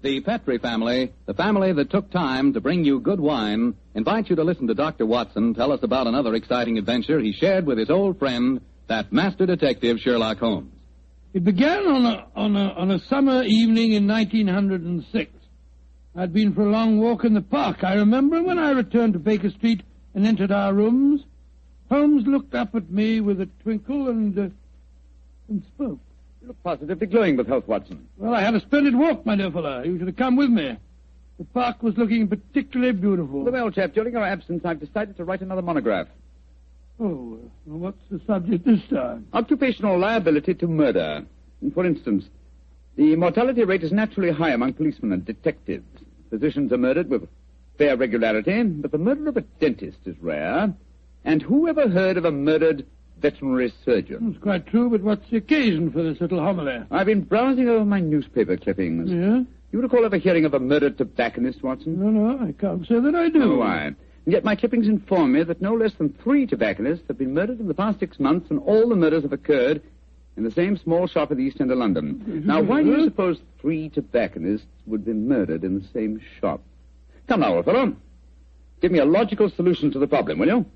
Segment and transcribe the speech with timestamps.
[0.00, 4.36] The Petri family, the family that took time to bring you good wine, invite you
[4.36, 5.04] to listen to Dr.
[5.04, 9.44] Watson tell us about another exciting adventure he shared with his old friend, that master
[9.44, 10.72] detective Sherlock Holmes.
[11.34, 15.32] It began on a, on a, on a summer evening in 1906.
[16.14, 19.18] I'd been for a long walk in the park, I remember, when I returned to
[19.18, 19.82] Baker Street
[20.14, 21.24] and entered our rooms,
[21.90, 24.48] Holmes looked up at me with a twinkle and, uh,
[25.48, 25.98] and spoke.
[26.48, 28.08] You look positively glowing with health, Watson.
[28.16, 29.82] Well, I had a splendid walk, my dear fellow.
[29.82, 30.78] You should have come with me.
[31.36, 33.42] The park was looking particularly beautiful.
[33.42, 36.06] Well, old chap, during your absence, I've decided to write another monograph.
[36.98, 39.26] Oh, well, what's the subject this time?
[39.34, 41.26] Occupational liability to murder.
[41.74, 42.24] For instance,
[42.96, 45.84] the mortality rate is naturally high among policemen and detectives.
[46.30, 47.28] Physicians are murdered with
[47.76, 50.72] fair regularity, but the murder of a dentist is rare.
[51.26, 52.86] And who ever heard of a murdered
[53.20, 54.32] veterinary surgeon?
[54.34, 56.82] It's quite true, but what's the occasion for this little homily?
[56.90, 59.10] I've been browsing over my newspaper clippings.
[59.10, 59.42] Yeah?
[59.70, 62.00] You recall ever hearing of a murdered tobacconist, Watson?
[62.00, 63.54] No, no, I can't say that I do.
[63.54, 63.86] Oh, why?
[63.86, 67.60] And yet my clippings inform me that no less than three tobacconists have been murdered
[67.60, 69.82] in the past six months, and all the murders have occurred
[70.36, 72.42] in the same small shop at the East End of London.
[72.46, 76.62] Now, why do you suppose three tobacconists would be murdered in the same shop?
[77.26, 77.94] Come now, old fellow.
[78.80, 80.66] Give me a logical solution to the problem, will you?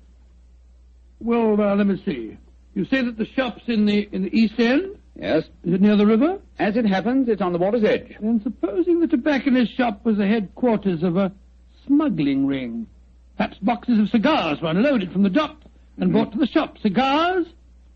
[1.23, 2.37] Well, uh, let me see.
[2.75, 4.97] You say that the shop's in the in the East End?
[5.15, 5.43] Yes.
[5.63, 6.39] Is it near the river?
[6.59, 8.15] As it happens, it's on the water's edge.
[8.19, 11.31] Then supposing the tobacconist's shop was the headquarters of a
[11.85, 12.87] smuggling ring.
[13.37, 15.61] Perhaps boxes of cigars were unloaded from the dock
[15.97, 16.77] and brought to the shop.
[16.79, 17.45] Cigars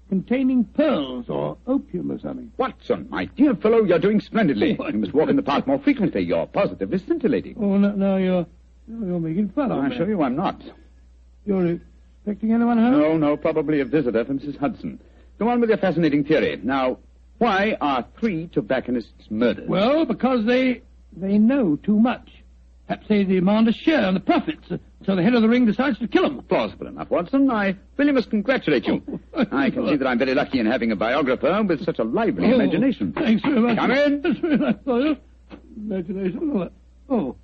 [0.09, 2.51] containing pearls or opium or something.
[2.57, 4.77] Watson, my dear fellow, you're doing splendidly.
[4.79, 6.21] You must walk in the park more frequently.
[6.21, 7.55] You're positively scintillating.
[7.59, 8.45] Oh, no, no, you're,
[8.88, 9.89] you're making fun of me.
[9.89, 10.61] I assure you I'm not.
[11.45, 11.79] You're
[12.27, 12.91] expecting anyone home?
[12.99, 14.57] No, no, probably a visitor from Mrs.
[14.57, 14.99] Hudson.
[15.39, 16.59] Go on with your fascinating theory.
[16.61, 16.97] Now,
[17.38, 19.69] why are three tobacconists murdered?
[19.69, 20.81] Well, because they
[21.15, 22.29] they know too much.
[22.88, 25.65] Perhaps they demand a share in the profits, uh, so the head of the ring
[25.65, 26.41] decides to kill them.
[26.43, 27.49] Plausible enough, Watson.
[27.51, 29.01] I really must congratulate you.
[29.51, 32.51] I can see that I'm very lucky in having a biographer with such a lively
[32.51, 33.13] Oh, imagination.
[33.13, 33.77] Thanks very much.
[33.77, 34.21] Come in.
[34.21, 35.17] That's very nice.
[35.77, 36.69] Imagination.
[37.09, 37.35] Oh.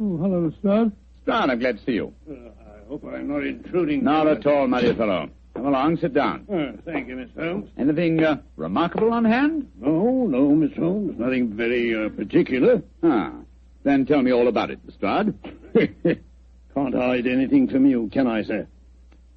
[0.00, 0.92] Oh, hello, Lestrade.
[1.22, 2.12] Stroud, I'm glad to see you.
[2.28, 2.63] I
[2.94, 4.04] hope I'm not intruding.
[4.04, 5.28] Not at all, my dear fellow.
[5.54, 6.46] Come along, sit down.
[6.48, 7.68] Oh, thank you, Miss Holmes.
[7.76, 9.70] Anything uh, remarkable on hand?
[9.80, 11.18] No, no, Miss Holmes.
[11.18, 12.82] Nothing very uh, particular.
[13.02, 13.32] Ah,
[13.82, 15.34] then tell me all about it, Lestrade.
[16.74, 18.66] Can't hide anything from you, can I, sir?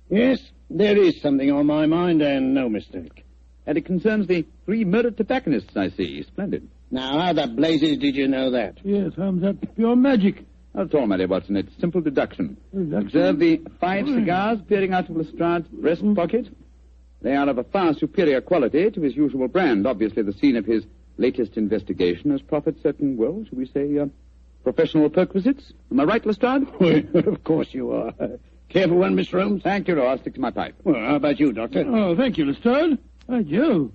[0.10, 0.40] Yes,
[0.70, 3.26] there is something on my mind, and no mistake.
[3.66, 6.24] And it concerns the three murdered tobacconists, I see.
[6.24, 6.70] Splendid.
[6.90, 8.78] Now, how the blazes did you know that?
[8.84, 10.46] Yes, Holmes, that's pure magic.
[10.78, 11.58] Not at all, my dear Watson.
[11.58, 12.56] It's simple deduction.
[12.72, 13.08] Deduction?
[13.08, 16.50] Observe the five cigars peering out of Lestrade's breast pocket.
[17.24, 19.88] They are of a far superior quality to his usual brand.
[19.88, 20.86] Obviously, the scene of his
[21.18, 24.06] latest investigation has proffered certain, well, shall we say, uh,
[24.64, 25.74] professional perquisites.
[25.90, 26.68] Am I right, Lestrade?
[27.16, 28.14] of course you are.
[28.70, 29.42] Careful one, Mr.
[29.42, 29.64] Holmes.
[29.64, 30.76] Thank you, no, I'll stick to my pipe.
[30.84, 31.86] Well, how about you, Doctor?
[31.88, 33.00] Oh, thank you, Lestrade.
[33.26, 33.92] By Joe.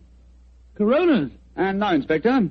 [0.75, 1.31] Coronas.
[1.55, 2.51] And now, Inspector,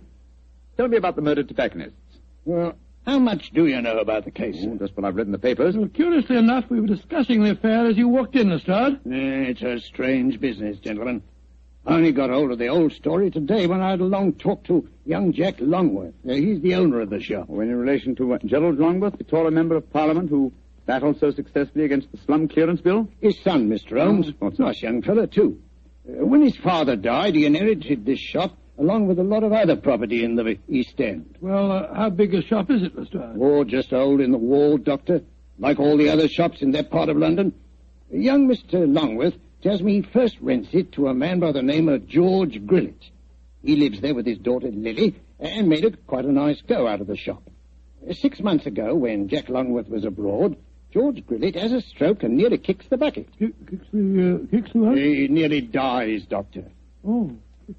[0.78, 1.98] tell me about the murdered tobacconists.
[2.46, 2.76] Well,
[3.06, 4.58] how much do you know about the case?
[4.62, 5.76] Oh, just what I've read in the papers.
[5.76, 9.00] Well, curiously enough, we were discussing the affair as you walked in, Lestrade.
[9.06, 11.24] It's a strange business, gentlemen.
[11.86, 14.64] I only got hold of the old story today when I had a long talk
[14.66, 16.14] to young Jack Longworth.
[16.30, 17.48] Uh, he's the owner of the shop.
[17.50, 20.54] Oh, in relation to uh, Gerald Longworth, the taller member of Parliament who
[20.86, 23.08] battled so successfully against the slum clearance bill?
[23.20, 24.00] His son, Mr.
[24.00, 24.28] Holmes.
[24.30, 25.60] Oh, what's nice young fellow, too.
[26.08, 29.76] Uh, when his father died, he inherited this shop along with a lot of other
[29.76, 31.38] property in the East End.
[31.42, 33.38] Well, uh, how big a shop is it, Lestrade?
[33.40, 35.22] Oh, just old in the wall, Doctor.
[35.60, 37.54] Like all the other shops in that part of London.
[38.12, 38.92] Young Mr.
[38.92, 42.66] Longworth tells me he first rents it to a man by the name of George
[42.66, 43.10] Grillet.
[43.64, 47.02] He lives there with his daughter Lily and made it quite a nice go out
[47.02, 47.44] of the shop.
[48.14, 50.58] Six months ago, when Jack Longworth was abroad,
[50.92, 53.28] George Grillet has a stroke and nearly kicks the bucket.
[53.38, 54.98] Kicks the, uh, kicks the what?
[54.98, 56.66] He nearly dies, Doctor.
[57.08, 57.32] Oh,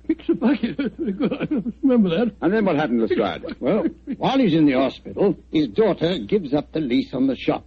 [0.06, 0.76] fix a bucket.
[0.76, 1.32] Very good.
[1.32, 1.46] I
[1.82, 2.34] remember that.
[2.40, 3.56] And then what happened, Lestrade?
[3.60, 3.86] Well,
[4.16, 7.66] while he's in the hospital, his daughter gives up the lease on the shop.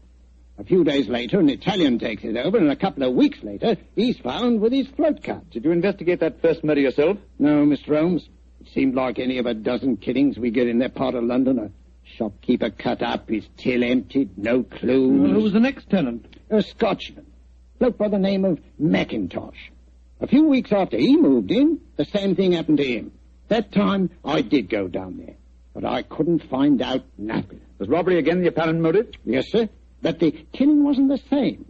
[0.58, 3.76] A few days later, an Italian takes it over, and a couple of weeks later,
[3.96, 5.50] he's found with his throat cut.
[5.50, 7.18] Did you investigate that first murder yourself?
[7.40, 7.98] No, Mr.
[8.00, 8.30] Holmes.
[8.62, 11.60] It seemed like any of a dozen killings we get in that part of London.
[11.60, 11.72] A
[12.04, 15.20] shopkeeper cut up, his till emptied, no clues.
[15.20, 16.26] Well, who was the next tenant?
[16.50, 17.26] A Scotchman.
[17.78, 19.72] Bloke by the name of Mackintosh.
[20.22, 23.12] A few weeks after he moved in, the same thing happened to him.
[23.50, 25.36] That time, I did go down there.
[25.74, 27.60] But I couldn't find out nothing.
[27.78, 29.12] Was robbery again the apparent motive?
[29.26, 29.68] Yes, sir.
[30.02, 31.66] But the killing wasn't the same.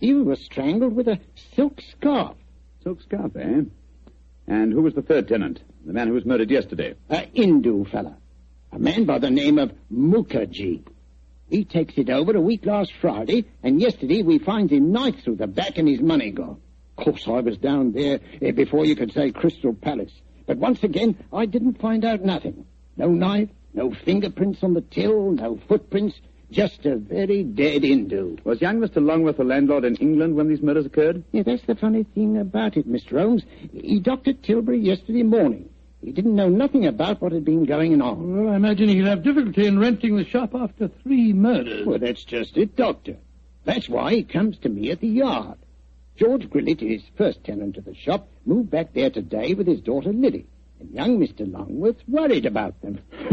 [0.00, 1.20] He was strangled with a
[1.54, 2.36] silk scarf.
[2.82, 3.62] Silk scarf, eh?
[4.46, 5.60] And who was the third tenant?
[5.84, 6.94] The man who was murdered yesterday?
[7.10, 8.16] A Hindu fella.
[8.72, 10.82] A man by the name of Mukherjee.
[11.50, 15.36] He takes it over a week last Friday, and yesterday we finds him knife through
[15.36, 16.60] the back and his money gone.
[17.00, 20.12] Of course, I was down there eh, before you could say Crystal Palace.
[20.46, 22.66] But once again, I didn't find out nothing.
[22.98, 26.20] No knife, no fingerprints on the till, no footprints,
[26.50, 28.36] just a very dead Hindu.
[28.44, 29.02] Was young Mr.
[29.02, 31.24] Longworth the landlord in England when these murders occurred?
[31.32, 33.18] Yeah, that's the funny thing about it, Mr.
[33.18, 33.44] Holmes.
[33.72, 35.70] He docked at Tilbury yesterday morning.
[36.02, 38.44] He didn't know nothing about what had been going on.
[38.44, 41.86] Well, I imagine he'd have difficulty in renting the shop after three murders.
[41.86, 43.16] Well, that's just it, Doctor.
[43.64, 45.58] That's why he comes to me at the yard.
[46.20, 50.12] George Grillet, his first tenant of the shop, moved back there today with his daughter
[50.12, 50.46] Lily.
[50.78, 51.50] And young Mr.
[51.50, 53.00] Longworth's worried about them.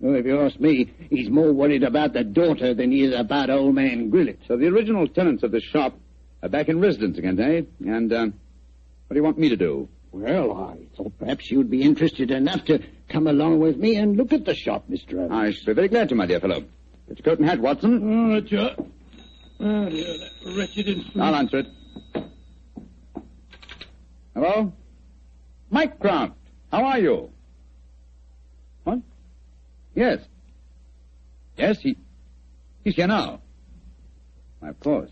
[0.00, 3.50] well, if you ask me, he's more worried about the daughter than he is about
[3.50, 4.38] old man Grillet.
[4.46, 5.98] So the original tenants of the shop
[6.40, 7.62] are back in residence again, eh?
[7.84, 9.88] And, uh, what do you want me to do?
[10.12, 14.32] Well, I thought perhaps you'd be interested enough to come along with me and look
[14.32, 15.18] at the shop, Mr.
[15.18, 15.32] Holmes.
[15.32, 16.60] I should be very glad to, my dear fellow.
[17.08, 18.00] Get your coat and hat, Watson.
[18.04, 18.70] Oh, that's your...
[19.60, 21.20] Oh, dear, that wretched instrument.
[21.20, 21.66] I'll answer it.
[24.34, 24.72] Hello?
[25.70, 26.34] Mycroft,
[26.70, 27.30] how are you?
[28.84, 29.00] What?
[29.94, 30.20] Yes.
[31.56, 31.96] Yes, he...
[32.84, 33.40] He's here now.
[34.60, 35.10] Why, of course.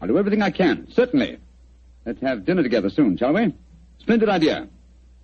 [0.00, 1.38] I'll do everything I can, certainly.
[2.04, 3.54] Let's have dinner together soon, shall we?
[3.98, 4.68] Splendid idea.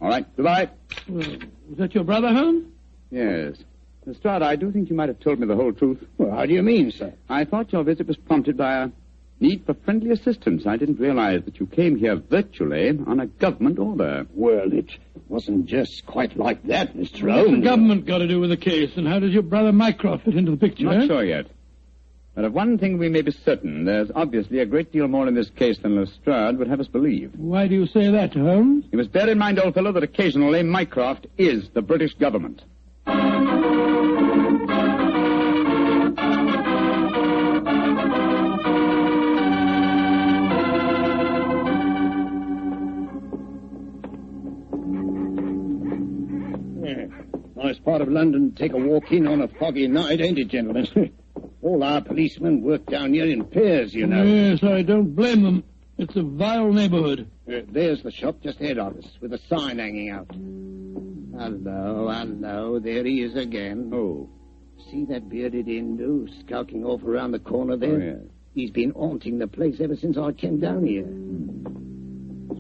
[0.00, 0.70] All right, goodbye.
[1.06, 1.18] Hmm.
[1.18, 1.28] Well,
[1.68, 2.66] was that your brother, Holmes?
[3.10, 3.56] Yes.
[4.06, 6.04] Lestrade, I do think you might have told me the whole truth.
[6.18, 7.12] Well, how do you mean, sir?
[7.28, 8.90] I thought your visit was prompted by a
[9.42, 10.66] need for friendly assistance.
[10.66, 14.26] I didn't realize that you came here virtually on a government order.
[14.32, 14.90] Well, it
[15.28, 17.28] wasn't just quite like that, Mr.
[17.28, 20.24] What's the government got to do with the case, and how does your brother Mycroft
[20.24, 20.84] fit into the picture?
[20.84, 21.06] Not eh?
[21.06, 21.46] sure yet.
[22.34, 23.84] But of one thing we may be certain.
[23.84, 27.32] There's obviously a great deal more in this case than Lestrade would have us believe.
[27.36, 28.86] Why do you say that, Holmes?
[28.90, 32.62] You must bear in mind, old fellow, that occasionally Mycroft is the British government.
[47.72, 50.48] Nice part of London to take a walk in on a foggy night, ain't it,
[50.48, 50.86] gentlemen?
[51.62, 54.22] All our policemen work down here in pairs, you know.
[54.24, 55.64] Yes, I don't blame them.
[55.96, 57.30] It's a vile neighborhood.
[57.48, 60.26] Uh, there's the shop just ahead of us, with a sign hanging out.
[60.34, 63.90] Hello, hello, there he is again.
[63.94, 64.28] Oh.
[64.90, 67.94] See that bearded Hindu skulking off around the corner there?
[67.94, 68.30] Oh, yes.
[68.54, 71.06] He's been haunting the place ever since I came down here.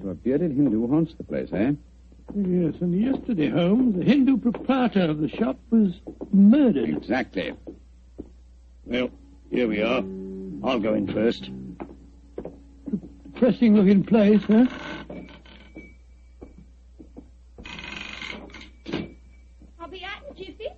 [0.00, 1.72] So a bearded Hindu haunts the place, eh?
[2.34, 6.00] Yes, and yesterday, Holmes, the Hindu proprietor of the shop was
[6.32, 6.88] murdered.
[6.88, 7.52] Exactly.
[8.86, 9.10] Well,
[9.50, 10.02] here we are.
[10.64, 11.50] I'll go in first.
[13.34, 14.66] Depressing looking place, huh?
[19.78, 20.68] I'll be out in a jiffy.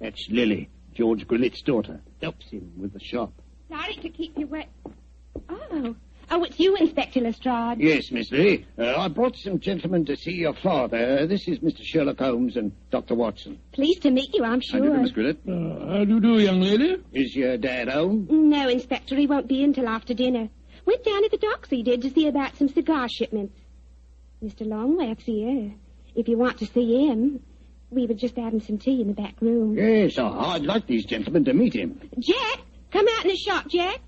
[0.00, 2.00] That's Lily, George Grillet's daughter.
[2.20, 3.32] Helps him with the shop.
[3.68, 4.70] Sorry to keep you wet.
[5.48, 5.94] Oh.
[6.28, 7.78] Oh, it's you, Inspector Lestrade.
[7.80, 8.66] Yes, Miss Lee.
[8.76, 11.20] Uh, I brought some gentlemen to see your father.
[11.20, 11.84] Uh, this is Mr.
[11.84, 13.14] Sherlock Holmes and Dr.
[13.14, 13.60] Watson.
[13.72, 15.38] Pleased to meet you, I'm How do you do, Miss Grillet?
[15.48, 16.96] Uh, how do you do, young lady?
[17.12, 18.26] Is your dad home?
[18.28, 20.48] No, Inspector, he won't be in till after dinner.
[20.84, 23.54] Went down to the docks, he did, to see about some cigar shipments.
[24.42, 24.66] Mr.
[24.66, 25.72] Longworth's here.
[26.16, 27.40] If you want to see him,
[27.90, 29.76] we were just having some tea in the back room.
[29.76, 32.00] Yes, I- I'd like these gentlemen to meet him.
[32.18, 34.00] Jack, come out in the shop, Jack.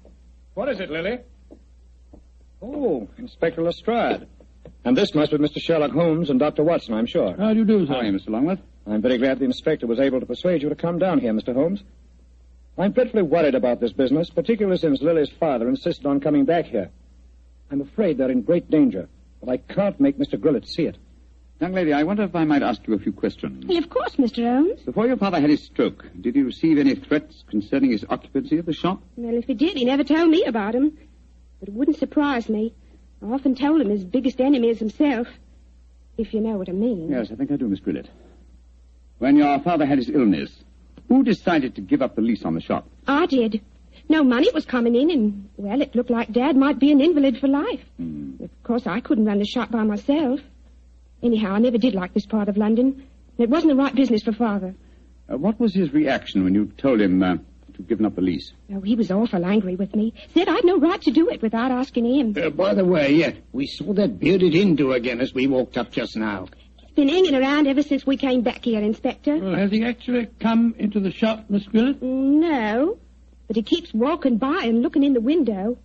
[0.54, 1.18] What is it, Lily?
[2.62, 4.26] Oh, Inspector Lestrade.
[4.84, 5.60] And this must be Mr.
[5.60, 6.62] Sherlock Holmes and Dr.
[6.62, 7.36] Watson, I'm sure.
[7.36, 7.92] How do you do, sir?
[7.92, 8.30] How are you, Mr.
[8.30, 8.60] Longworth?
[8.86, 11.54] I'm very glad the inspector was able to persuade you to come down here, Mr.
[11.54, 11.82] Holmes.
[12.76, 16.90] I'm dreadfully worried about this business, particularly since Lily's father insisted on coming back here.
[17.70, 19.08] I'm afraid they're in great danger,
[19.40, 20.40] but I can't make Mr.
[20.40, 20.96] Grillet see it.
[21.60, 23.66] Young lady, I wonder if I might ask you a few questions.
[23.66, 24.44] Well, of course, Mr.
[24.44, 24.80] Holmes.
[24.82, 28.66] Before your father had his stroke, did he receive any threats concerning his occupancy of
[28.66, 29.02] the shop?
[29.16, 30.96] Well, if he did, he never told me about him.
[31.60, 32.72] But it wouldn't surprise me.
[33.22, 35.26] I often told him his biggest enemy is himself.
[36.16, 37.10] if you know what I mean.
[37.10, 38.08] Yes, I think I do, Miss Grillet.
[39.18, 40.50] When your father had his illness,
[41.08, 42.88] who decided to give up the lease on the shop?
[43.06, 43.60] I did.
[44.08, 47.38] No money was coming in, and, well, it looked like Dad might be an invalid
[47.38, 47.84] for life.
[47.98, 48.32] Hmm.
[48.42, 50.40] Of course, I couldn't run the shop by myself.
[51.22, 53.06] Anyhow, I never did like this part of London.
[53.38, 54.74] It wasn't the right business for Father.
[55.30, 57.36] Uh, what was his reaction when you told him uh,
[57.78, 58.52] to given up the lease?
[58.74, 60.12] Oh, he was awful angry with me.
[60.34, 62.34] Said I'd no right to do it without asking him.
[62.36, 65.90] Uh, by the way, uh, we saw that bearded Hindu again as we walked up
[65.90, 66.46] just now.
[66.76, 69.36] He's been hanging around ever since we came back here, Inspector.
[69.36, 72.02] Well, has he actually come into the shop, Miss Grillet?
[72.02, 72.98] No,
[73.46, 75.78] but he keeps walking by and looking in the window.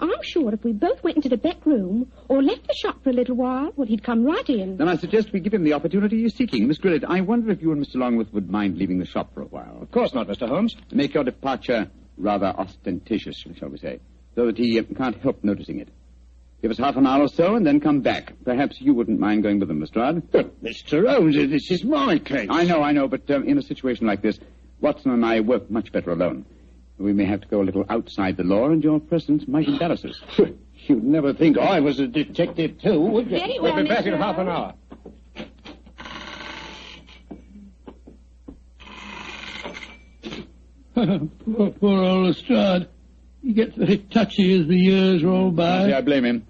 [0.00, 3.10] I'm sure if we both went into the back room or left the shop for
[3.10, 4.76] a little while, well, he'd come right in.
[4.78, 6.66] Then I suggest we give him the opportunity he's seeking.
[6.66, 7.96] Miss Grillet, I wonder if you and Mr.
[7.96, 9.78] Longworth would mind leaving the shop for a while.
[9.82, 10.48] Of course not, Mr.
[10.48, 10.74] Holmes.
[10.88, 14.00] To make your departure rather ostentatious, shall we say,
[14.34, 15.88] so that he uh, can't help noticing it.
[16.62, 18.34] Give us half an hour or so and then come back.
[18.44, 20.30] Perhaps you wouldn't mind going with them, Lestrade.
[20.30, 21.08] But, Mr.
[21.10, 22.48] Holmes, this is my case.
[22.50, 24.38] I know, I know, but um, in a situation like this,
[24.80, 26.44] Watson and I work much better alone.
[27.00, 30.04] We may have to go a little outside the law, and your presence might embarrass
[30.04, 30.20] us.
[30.86, 33.38] You'd never think I was a detective, too, would you?
[33.38, 34.12] Very well, We'll be back Mr.
[34.12, 34.74] in half an hour.
[41.46, 42.88] poor, poor old Lestrade.
[43.42, 45.86] He gets very touchy as the years roll by.
[45.86, 46.46] See, I blame him.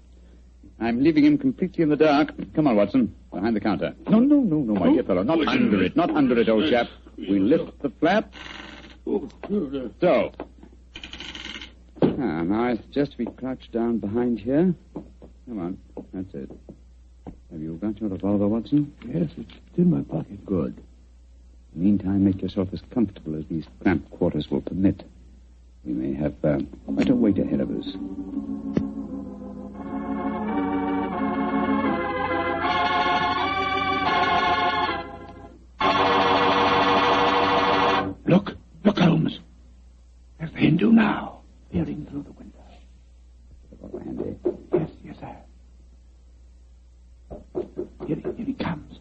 [0.81, 2.33] I'm leaving him completely in the dark.
[2.53, 3.15] Come on, Watson.
[3.31, 3.95] Behind the counter.
[4.09, 4.93] No, no, no, no, my oh.
[4.93, 5.23] dear fellow.
[5.23, 5.95] Not under it.
[5.95, 6.89] Not under it, old chap.
[7.17, 8.33] We lift the flap.
[9.99, 10.31] So.
[12.01, 14.73] Ah, now I suggest we crouch down behind here.
[14.93, 15.77] Come on.
[16.13, 16.51] That's it.
[17.51, 18.93] Have you got your revolver, Watson?
[19.05, 20.45] yes, it's in my pocket.
[20.45, 20.81] Good.
[21.73, 25.03] Meantime, make yourself as comfortable as these cramped quarters will permit.
[25.83, 27.95] We may have uh, quite a wait ahead of us.
[38.25, 39.39] Look, look, Holmes.
[40.39, 42.57] There's the Hindu now, peering through the window.
[43.71, 44.35] Revolver handy.
[44.73, 45.35] Yes, yes, sir.
[48.07, 48.99] Here he, here he comes.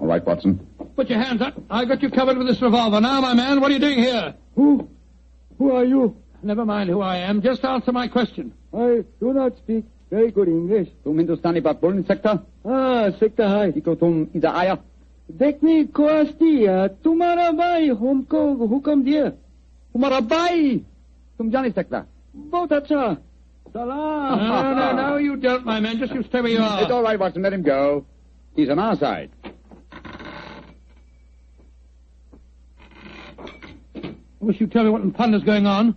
[0.00, 0.66] All right, Watson.
[0.96, 1.54] Put your hands up.
[1.70, 3.00] I got you covered with this revolver.
[3.00, 4.34] Now, my man, what are you doing here?
[4.54, 4.88] Who?
[5.58, 6.16] Who are you?
[6.42, 7.42] Never mind who I am.
[7.42, 8.52] Just answer my question.
[8.72, 10.87] I do not speak very good English.
[11.03, 12.31] तुम हिंदुस्तानी बात बोल नहीं सकता
[12.65, 14.77] Ah, सकता है ठीक हो तुम इधर आया
[15.41, 18.41] देखने को आस्ती है तुम्हारा भाई हमको
[18.73, 20.75] हुक्म दिया तुम्हारा भाई
[21.37, 22.05] तुम जा नहीं सकता
[22.35, 23.15] बहुत अच्छा
[23.75, 25.97] No, सलाम no, no, no, you don't, my man.
[25.99, 26.91] Just you stay where you It's are.
[26.97, 27.41] all right, Watson.
[27.41, 28.05] Let him go.
[28.55, 29.31] He's on our side.
[33.95, 35.95] I wish you'd tell me what in thunder's going on.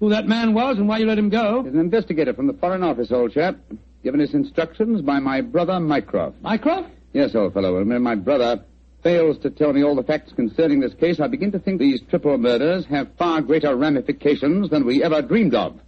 [0.00, 1.62] Who that man was and why you let him go.
[1.62, 3.56] He's an investigator from the Foreign Office, old chap.
[4.02, 6.40] Given his instructions by my brother, Mycroft.
[6.40, 6.88] Mycroft?
[7.12, 7.76] Yes, old fellow.
[7.76, 8.64] And when my brother
[9.02, 12.00] fails to tell me all the facts concerning this case, I begin to think these
[12.08, 15.78] triple murders have far greater ramifications than we ever dreamed of.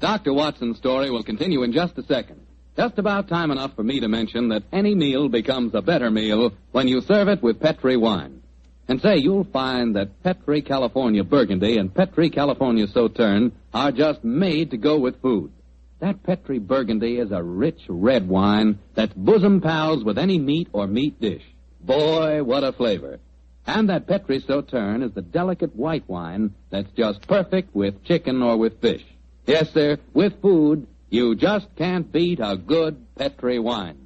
[0.00, 0.32] Dr.
[0.32, 2.40] Watson's story will continue in just a second.
[2.76, 6.52] Just about time enough for me to mention that any meal becomes a better meal
[6.70, 8.42] when you serve it with Petri wine.
[8.88, 14.70] And say, you'll find that Petri California Burgundy and Petri California Sauterne are just made
[14.70, 15.52] to go with food.
[16.00, 20.86] That Petri Burgundy is a rich red wine that's bosom pals with any meat or
[20.86, 21.44] meat dish.
[21.80, 23.20] Boy, what a flavor.
[23.66, 28.56] And that Petri Sauterne is the delicate white wine that's just perfect with chicken or
[28.56, 29.04] with fish.
[29.46, 33.98] Yes, sir, with food, you just can't beat a good Petri wine.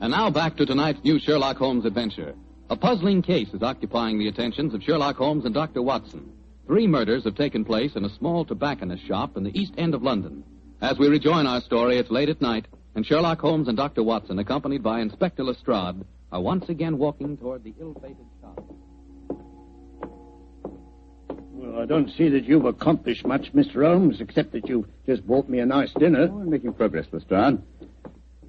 [0.00, 2.34] And now back to tonight's new Sherlock Holmes adventure.
[2.68, 5.80] A puzzling case is occupying the attentions of Sherlock Holmes and Dr.
[5.80, 6.32] Watson.
[6.66, 10.02] Three murders have taken place in a small tobacconist shop in the East End of
[10.02, 10.42] London.
[10.80, 12.66] As we rejoin our story, it's late at night,
[12.96, 14.02] and Sherlock Holmes and Dr.
[14.02, 18.62] Watson, accompanied by Inspector Lestrade, are once again walking toward the ill-fated shop.
[21.52, 23.84] Well, I don't see that you've accomplished much, Mr.
[23.84, 26.28] Holmes, except that you've just bought me a nice dinner.
[26.30, 27.60] Oh, we're making progress, Lestrade.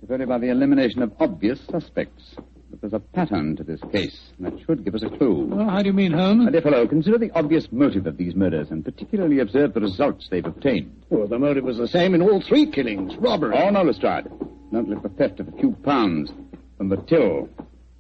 [0.02, 2.36] If only by the elimination of obvious suspects.
[2.70, 5.48] But there's a pattern to this case, and that should give us a clue.
[5.48, 6.46] Well, how do you mean, Holmes?
[6.46, 10.28] My dear fellow, consider the obvious motive of these murders, and particularly observe the results
[10.30, 11.04] they've obtained.
[11.10, 13.58] Well, the motive was the same in all three killings robbery.
[13.58, 14.28] Oh, no, Lestrade.
[14.72, 16.32] Don't let the theft of a few pounds
[16.78, 17.50] from the till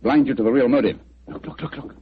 [0.01, 0.99] blind you to the real motive.
[1.27, 1.95] Look, look, look, look.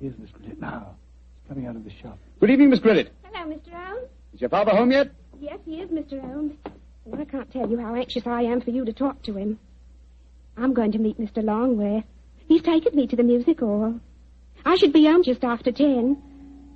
[0.00, 0.94] Here's Miss Grillet now.
[1.42, 2.18] She's coming out of the shop.
[2.40, 3.12] Good evening, Miss Grillet.
[3.22, 3.72] Hello, Mr.
[3.72, 4.08] Holmes.
[4.34, 5.10] Is your father home yet?
[5.40, 6.20] Yes, he is, Mr.
[6.20, 6.52] Holmes.
[7.10, 9.58] And I can't tell you how anxious I am for you to talk to him.
[10.56, 11.42] I'm going to meet Mr.
[11.42, 12.04] Longworth.
[12.48, 14.00] He's taken me to the music hall.
[14.64, 16.20] I should be home just after ten.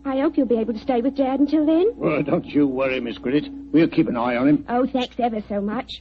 [0.04, 1.92] I hope you'll be able to stay with Dad until then.
[1.96, 3.48] Well, don't you worry, Miss Grillet.
[3.72, 4.64] We'll keep an eye on him.
[4.68, 6.00] Oh, thanks ever so much.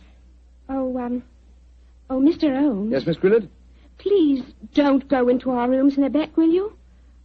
[0.69, 1.23] Oh, um.
[2.09, 2.53] Oh, Mr.
[2.57, 2.91] Holmes.
[2.91, 3.49] Yes, Miss Grillet?
[3.99, 6.73] Please don't go into our rooms in the back, will you?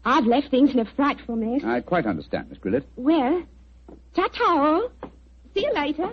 [0.04, 1.64] I've left things in a frightful mess.
[1.64, 2.85] I quite understand, Miss Grillet.
[2.97, 3.43] Well,
[4.14, 4.90] ta-ta all.
[5.54, 6.12] See you later.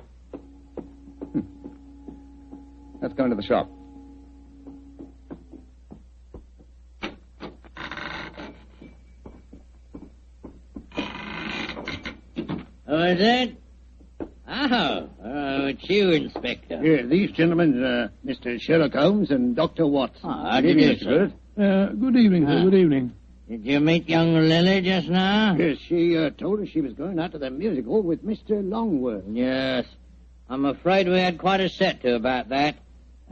[1.33, 1.41] Hmm.
[3.01, 3.69] Let's go into the shop.
[12.85, 13.55] Who is it?
[14.53, 16.81] Oh, oh, it's you, Inspector.
[16.83, 18.59] Yeah, these gentlemen, uh, Mr.
[18.59, 19.87] Sherlock Holmes and Dr.
[19.87, 20.29] Watson.
[20.29, 21.31] Oh, how do you sir?
[21.57, 22.57] Uh, good evening, sir.
[22.59, 22.63] Ah.
[22.63, 23.13] Good evening.
[23.47, 25.55] Did you meet young Lily just now?
[25.57, 28.61] Yes, she uh, told us she was going out to the music hall with Mr.
[28.69, 29.23] Longworth.
[29.29, 29.85] Yes.
[30.49, 32.75] I'm afraid we had quite a set to about that.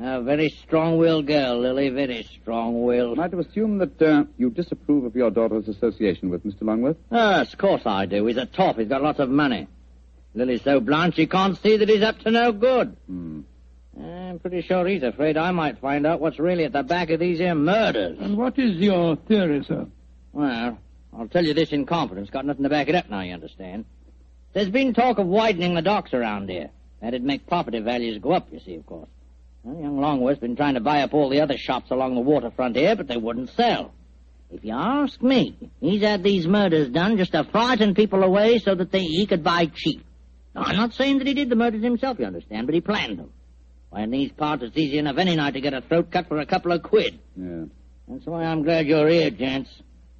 [0.02, 3.18] A very strong-willed girl, Lily, very strong-willed.
[3.18, 6.62] Am I to assume that uh, you disapprove of your daughter's association with Mr.
[6.62, 6.96] Longworth?
[7.12, 8.26] Yes, of course I do.
[8.26, 8.78] He's a top.
[8.78, 9.68] He's got lots of money.
[10.34, 12.96] Lily's so blunt she can't see that he's up to no good.
[13.08, 13.42] Hmm.
[14.00, 17.20] I'm pretty sure he's afraid I might find out what's really at the back of
[17.20, 18.18] these here murders.
[18.20, 19.88] And what is your theory, sir?
[20.32, 20.78] Well,
[21.18, 22.30] I'll tell you this in confidence.
[22.30, 23.86] Got nothing to back it up now, you understand.
[24.54, 26.70] There's been talk of widening the docks around here.
[27.02, 29.10] That'd make property values go up, you see, of course.
[29.64, 32.76] Well, young Longworth's been trying to buy up all the other shops along the waterfront
[32.76, 33.94] here, but they wouldn't sell.
[34.52, 38.74] If you ask me, he's had these murders done just to frighten people away so
[38.74, 40.04] that they, he could buy cheap.
[40.56, 43.20] Now, I'm not saying that he did the murders himself, you understand, but he planned
[43.20, 43.32] them.
[43.90, 46.40] Why, in these parts, it's easy enough any night to get a throat cut for
[46.40, 47.20] a couple of quid.
[47.36, 47.66] Yeah.
[48.08, 49.70] That's why I'm glad you're here, gents.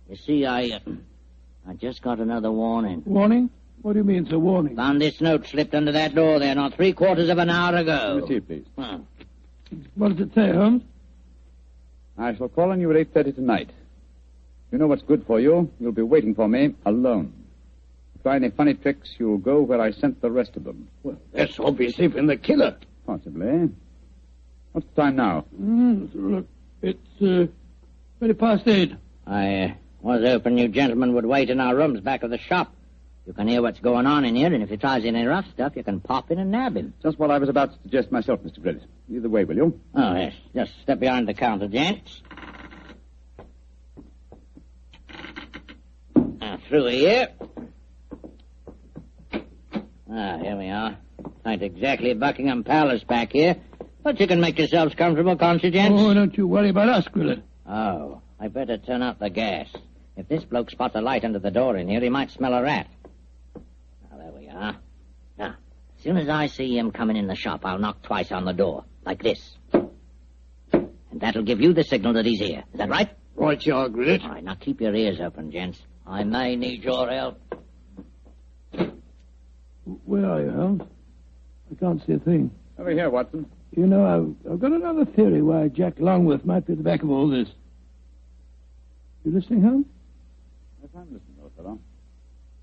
[0.10, 0.80] You see, I, uh,
[1.68, 3.04] I just got another warning.
[3.06, 3.50] Warning?
[3.82, 4.38] What do you mean, sir?
[4.38, 4.76] Warning?
[4.76, 8.20] Found this note slipped under that door there not three quarters of an hour ago.
[8.22, 8.66] Receive, please.
[8.78, 9.00] Huh.
[9.96, 10.84] What does it say, Holmes?
[12.18, 13.70] I shall call on you at 8.30 tonight.
[14.72, 15.72] You know what's good for you.
[15.80, 17.34] You'll be waiting for me alone.
[18.30, 20.88] Try any funny tricks, you'll go where I sent the rest of them.
[21.02, 22.78] Well, that's obviously from the killer.
[23.08, 23.72] Possibly.
[24.72, 25.46] What's the time now?
[25.60, 26.48] Mm, look,
[26.84, 27.48] it's uh,
[28.20, 28.94] twenty past eight.
[29.26, 32.72] I uh, was hoping you gentlemen would wait in our rooms back of the shop.
[33.26, 35.76] You can hear what's going on in here, and if he tries any rough stuff,
[35.76, 36.94] you can pop in and nab him.
[37.02, 38.62] Just what I was about to suggest myself, Mr.
[38.62, 38.84] Grillet.
[39.12, 39.80] Either way, will you?
[39.96, 40.36] Oh, yes.
[40.54, 42.22] Just step behind the counter, gents.
[46.40, 47.30] Now, through here.
[50.22, 50.98] Ah, here we are.
[51.46, 53.56] Ain't exactly Buckingham Palace back here,
[54.04, 55.98] but you can make yourselves comfortable, can't you, gents?
[55.98, 57.42] Oh, don't you worry about us, Grillet.
[57.66, 59.70] Oh, I better turn out the gas.
[60.18, 62.62] If this bloke spots a light under the door in here, he might smell a
[62.62, 62.88] rat.
[64.12, 64.76] Now, there we are.
[65.38, 65.56] Now,
[65.98, 68.52] as soon as I see him coming in the shop, I'll knock twice on the
[68.52, 69.56] door, like this.
[69.72, 72.66] And that'll give you the signal that he's here.
[72.74, 73.10] Is that right?
[73.38, 74.22] Right, you are, Grillet.
[74.24, 75.80] All right, now keep your ears open, gents.
[76.06, 77.40] I may need your help.
[80.10, 80.82] Where are you, Holmes?
[81.72, 82.50] I can't see a thing.
[82.80, 83.46] Over here, Watson.
[83.78, 87.04] You know, I've, I've got another theory why Jack Longworth might be at the back
[87.04, 87.48] of all this.
[89.24, 89.86] You listening, Holmes?
[90.82, 91.80] Yes, I'm listening, old fellow.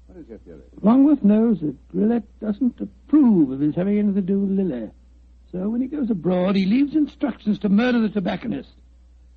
[0.08, 0.58] What is your theory?
[0.82, 4.90] Longworth knows that Grillet doesn't approve of his having anything to do with Lily.
[5.52, 8.70] So when he goes abroad, he leaves instructions to murder the tobacconist.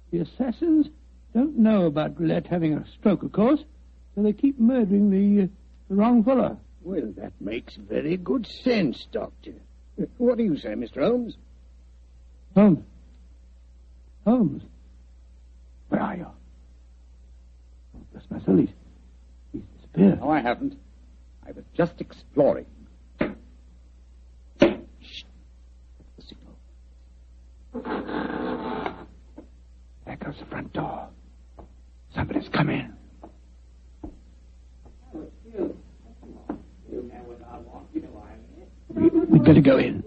[0.10, 0.88] The assassins
[1.36, 3.60] don't know about Grillet having a stroke, of course,
[4.16, 5.48] so they keep murdering the, uh,
[5.90, 6.58] the wrong fellow.
[6.82, 9.54] Well, that makes very good sense, Doctor.
[10.18, 11.02] What do you say, Mr.
[11.02, 11.36] Holmes?
[12.56, 12.86] Holmes.
[14.26, 14.64] Holmes.
[15.90, 16.28] Where are you?
[17.96, 18.70] Oh, bless my soul, he's,
[19.52, 20.20] he's disappeared.
[20.22, 20.78] No, I haven't.
[21.46, 22.66] I was just exploring.
[25.02, 25.24] Shh.
[26.18, 26.56] The signal.
[30.06, 31.08] There goes the front door.
[32.16, 32.94] Somebody's come in.
[34.04, 34.12] Oh,
[35.46, 35.70] we,
[39.30, 40.04] we'd better go in.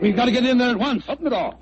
[0.00, 1.04] We've got to get in there at once.
[1.08, 1.54] Open the door.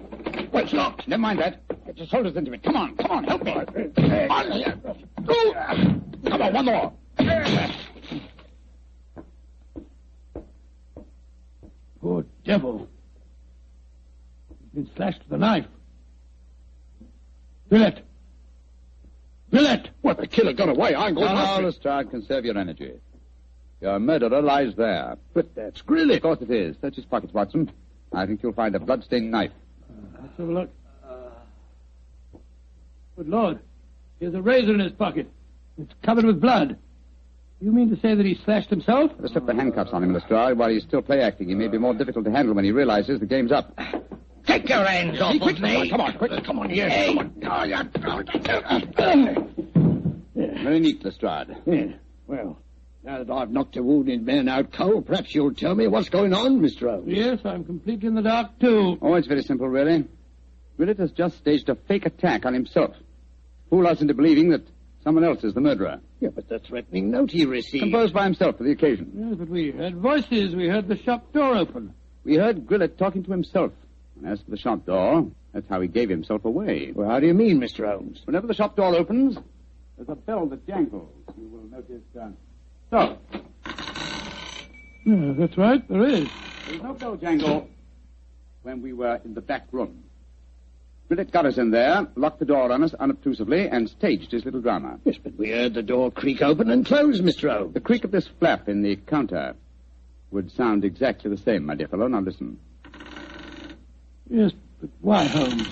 [0.50, 1.06] Well, it's locked.
[1.06, 1.62] Never mind that.
[1.86, 2.62] Get your shoulders into it.
[2.62, 3.52] Come on, come on, help me.
[3.52, 4.74] On here.
[5.24, 5.52] Go.
[6.28, 6.92] Come on, one more.
[12.00, 12.88] Poor devil.
[14.74, 15.66] He's been slashed with a knife.
[17.68, 18.04] Billet.
[19.52, 19.90] Billet.
[20.02, 20.94] Well, the killer got away.
[20.96, 21.66] I'm going Now, now, after him.
[21.66, 22.94] Lestrade, conserve your energy.
[23.82, 25.16] Your murderer lies there.
[25.34, 26.74] But that's Of course it is.
[26.80, 27.70] Search his pockets, Watson.
[28.12, 29.50] I think you'll find a blood-stained knife.
[29.90, 30.70] Uh, let's have a look.
[31.04, 32.38] Uh,
[33.16, 33.58] good Lord.
[34.20, 35.30] Here's a razor in his pocket.
[35.78, 36.78] It's covered with blood.
[37.60, 39.12] You mean to say that he slashed himself?
[39.18, 41.48] Let's slip the handcuffs on him, Lestrade, while he's still play acting.
[41.48, 43.78] He may be more difficult to handle when he realizes the game's up.
[44.46, 45.88] Take your hands off of me.
[45.90, 46.44] Come on, quick.
[46.44, 46.88] Come on, here.
[46.88, 47.14] Hey.
[47.14, 47.72] Come on.
[50.34, 51.56] Oh, very neat, Lestrade.
[51.66, 51.92] Yeah.
[52.26, 52.58] Well,
[53.04, 56.32] now that I've knocked a wounded man out cold, perhaps you'll tell me what's going
[56.32, 56.90] on, Mr.
[56.90, 57.04] Holmes.
[57.06, 58.98] Yes, I'm completely in the dark, too.
[59.00, 60.04] Oh, it's very simple, really.
[60.76, 62.94] Grillet has just staged a fake attack on himself.
[63.70, 64.62] Fool us into believing that
[65.04, 66.00] someone else is the murderer.
[66.20, 67.82] Yeah, but the threatening note he received.
[67.82, 69.12] Composed by himself for the occasion.
[69.14, 70.54] Yes, but we heard voices.
[70.54, 71.94] We heard the shop door open.
[72.24, 73.72] We heard Grillet talking to himself.
[74.16, 76.92] And as for the shop door, that's how he gave himself away.
[76.94, 77.90] Well, how do you mean, Mr.
[77.90, 78.20] Holmes?
[78.24, 79.36] Whenever the shop door opens,
[79.96, 81.10] there's a bell that jangles.
[81.38, 82.02] You will notice.
[82.18, 82.30] Uh...
[82.90, 83.18] So,
[85.04, 86.28] Yeah, that's right, there is.
[86.66, 87.68] there was no bell jangle
[88.62, 90.04] when we were in the back room.
[91.08, 94.60] Grillet got us in there, locked the door on us unobtrusively, and staged his little
[94.60, 94.98] drama.
[95.04, 97.52] Yes, but we heard the door creak open and close, Mr.
[97.52, 97.74] Holmes.
[97.74, 99.54] The creak of this flap in the counter
[100.30, 102.06] would sound exactly the same, my dear fellow.
[102.08, 102.58] Now listen.
[104.32, 105.68] Yes, but why, Holmes?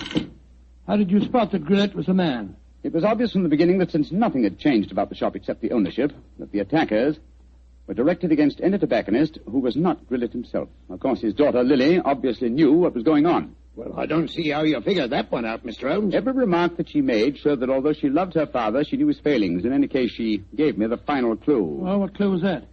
[0.85, 2.55] How did you spot that Grillet was a man?
[2.83, 5.61] It was obvious from the beginning that since nothing had changed about the shop except
[5.61, 7.17] the ownership, that the attackers
[7.87, 10.69] were directed against any tobacconist who was not Grillet himself.
[10.91, 13.55] Of course, his daughter, Lily, obviously knew what was going on.
[13.75, 15.91] Well, I don't see how you figured that one out, Mr.
[15.91, 16.13] Holmes.
[16.13, 19.19] Every remark that she made showed that although she loved her father, she knew his
[19.19, 19.65] failings.
[19.65, 21.63] In any case, she gave me the final clue.
[21.63, 22.67] Well, what clue was that?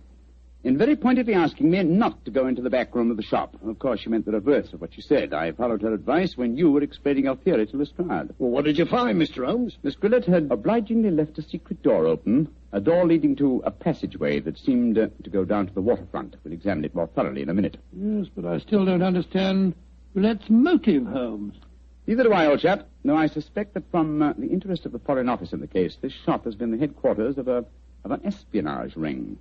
[0.68, 3.57] In very pointedly asking me not to go into the back room of the shop.
[3.64, 5.33] Of course, she meant the reverse of what she said.
[5.33, 8.35] I followed her advice when you were explaining your theory to Lestrade.
[8.37, 9.46] Well, what did you find, Mr.
[9.46, 9.78] Holmes?
[9.83, 14.40] Miss Grillet had obligingly left a secret door open, a door leading to a passageway
[14.40, 16.37] that seemed uh, to go down to the waterfront.
[16.44, 17.78] We'll examine it more thoroughly in a minute.
[17.94, 19.74] Yes, but I still don't understand
[20.12, 21.54] Grillet's motive, Holmes.
[22.07, 22.87] Neither do I, old chap.
[23.04, 25.96] No, I suspect that from uh, the interest of the Foreign Office in the case,
[26.02, 27.64] this shop has been the headquarters of a
[28.04, 29.38] of an espionage ring.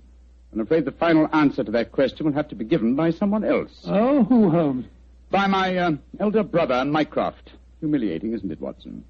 [0.52, 3.44] I'm afraid the final answer to that question will have to be given by someone
[3.44, 3.82] else.
[3.86, 4.86] Oh, who, Holmes?
[5.30, 7.52] By my uh, elder brother, Mycroft.
[7.80, 9.04] Humiliating, isn't it, Watson?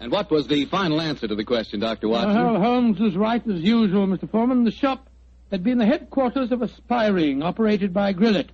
[0.00, 2.08] And what was the final answer to the question, Dr.
[2.08, 2.34] Watson?
[2.34, 4.30] Well, Holmes was right as usual, Mr.
[4.30, 4.64] Foreman.
[4.64, 5.08] The shop
[5.50, 8.50] had been the headquarters of a spy ring operated by Grillet.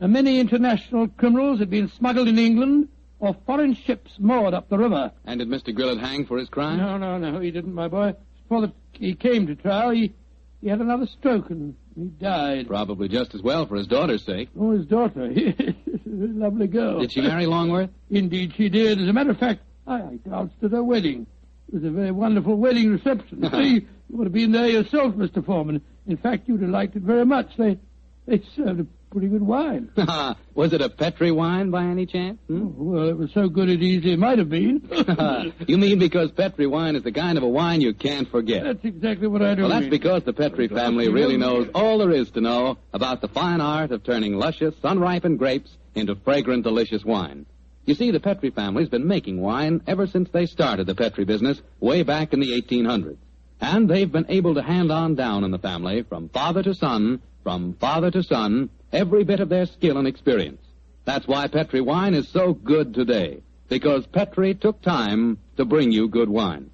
[0.00, 2.88] And many international criminals had been smuggled in England
[3.20, 5.12] or foreign ships moored up the river.
[5.24, 5.74] And did Mr.
[5.74, 6.78] Grillet hang for his crime?
[6.78, 8.14] No, no, no, he didn't, my boy.
[8.42, 10.12] Before the, he came to trial, he,
[10.60, 12.66] he had another stroke and he died.
[12.66, 14.50] Probably just as well for his daughter's sake.
[14.58, 15.32] Oh, his daughter.
[16.22, 17.00] a lovely girl.
[17.00, 17.90] Did she marry Longworth?
[18.10, 19.00] Indeed, she did.
[19.00, 21.26] As a matter of fact, I, I danced at her wedding.
[21.68, 23.48] It was a very wonderful wedding reception.
[23.52, 25.44] See, you would have been there yourself, Mr.
[25.44, 25.80] Foreman.
[26.06, 27.56] In fact, you'd have liked it very much.
[27.56, 27.78] They,
[28.26, 29.90] they served a pretty good wine.
[30.54, 32.36] was it a Petri wine by any chance?
[32.48, 32.62] Hmm?
[32.62, 34.82] Oh, well, it was so good it easily might have been.
[35.68, 38.64] you mean because Petri wine is the kind of a wine you can't forget?
[38.64, 39.62] That's exactly what I do.
[39.62, 39.90] Well, that's mean.
[39.90, 43.92] because the Petri family really knows all there is to know about the fine art
[43.92, 47.46] of turning luscious, sun-ripened grapes into fragrant, delicious wine.
[47.86, 51.62] You see, the Petri family's been making wine ever since they started the Petri business
[51.78, 53.18] way back in the 1800s.
[53.60, 57.22] And they've been able to hand on down in the family, from father to son,
[57.44, 60.62] from father to son, every bit of their skill and experience.
[61.04, 66.08] That's why Petri wine is so good today, because Petri took time to bring you
[66.08, 66.70] good wine.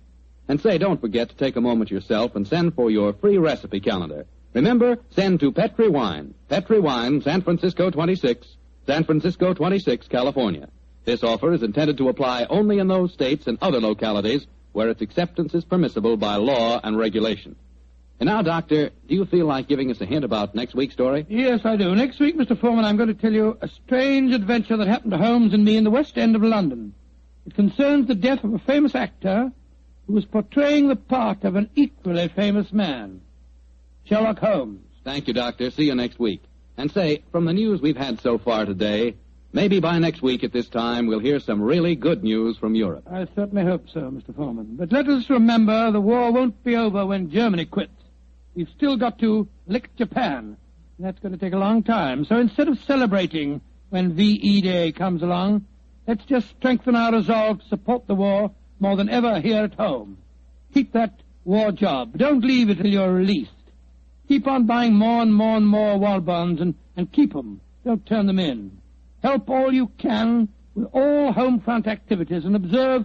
[0.48, 3.80] And say, don't forget to take a moment yourself and send for your free recipe
[3.80, 4.26] calendar.
[4.54, 8.56] Remember, send to Petri Wine, Petri Wine, San Francisco 26,
[8.86, 10.68] San Francisco 26, California.
[11.04, 15.02] This offer is intended to apply only in those states and other localities where its
[15.02, 17.54] acceptance is permissible by law and regulation.
[18.20, 21.24] And now, Doctor, do you feel like giving us a hint about next week's story?
[21.30, 21.94] Yes, I do.
[21.94, 22.58] Next week, Mr.
[22.58, 25.78] Foreman, I'm going to tell you a strange adventure that happened to Holmes and me
[25.78, 26.92] in the West End of London.
[27.46, 29.50] It concerns the death of a famous actor
[30.06, 33.22] who was portraying the part of an equally famous man,
[34.04, 34.84] Sherlock Holmes.
[35.02, 35.70] Thank you, Doctor.
[35.70, 36.42] See you next week.
[36.76, 39.16] And say, from the news we've had so far today,
[39.54, 43.04] maybe by next week at this time we'll hear some really good news from Europe.
[43.10, 44.36] I certainly hope so, Mr.
[44.36, 44.76] Foreman.
[44.76, 47.92] But let us remember the war won't be over when Germany quits.
[48.54, 50.56] We've still got to lick Japan.
[50.98, 52.24] And that's going to take a long time.
[52.24, 53.60] So instead of celebrating
[53.90, 55.64] when VE Day comes along,
[56.06, 60.18] let's just strengthen our resolve to support the war more than ever here at home.
[60.74, 62.16] Keep that war job.
[62.16, 63.50] Don't leave it till you're released.
[64.28, 67.60] Keep on buying more and more and more war bonds and, and keep 'em.
[67.84, 68.78] Don't turn them in.
[69.22, 73.04] Help all you can with all home front activities and observe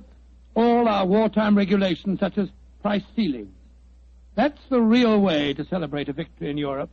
[0.56, 2.50] all our wartime regulations such as
[2.82, 3.55] price ceilings.
[4.36, 6.90] That's the real way to celebrate a victory in Europe,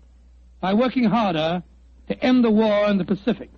[0.60, 1.62] by working harder
[2.08, 3.50] to end the war in the Pacific.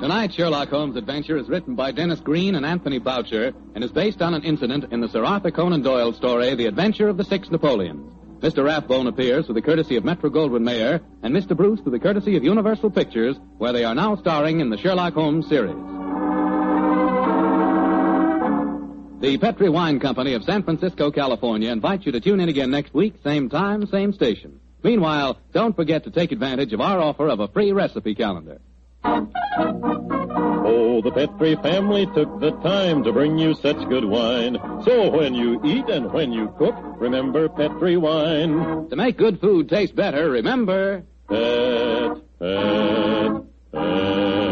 [0.00, 4.20] Tonight's Sherlock Holmes adventure is written by Denis Green and Anthony Boucher and is based
[4.20, 7.50] on an incident in the Sir Arthur Conan Doyle story, The Adventure of the Six
[7.50, 8.12] Napoleons.
[8.40, 8.62] Mr.
[8.62, 11.56] Rathbone appears with the courtesy of Metro Goldwyn Mayer and Mr.
[11.56, 15.14] Bruce with the courtesy of Universal Pictures, where they are now starring in the Sherlock
[15.14, 16.03] Holmes series.
[19.24, 22.92] The Petri Wine Company of San Francisco, California invites you to tune in again next
[22.92, 24.60] week, same time, same station.
[24.82, 28.60] Meanwhile, don't forget to take advantage of our offer of a free recipe calendar.
[29.02, 34.58] Oh, the Petri family took the time to bring you such good wine.
[34.84, 38.90] So when you eat and when you cook, remember Petri wine.
[38.90, 41.02] To make good food taste better, remember...
[41.30, 44.43] Pet, pet, Petri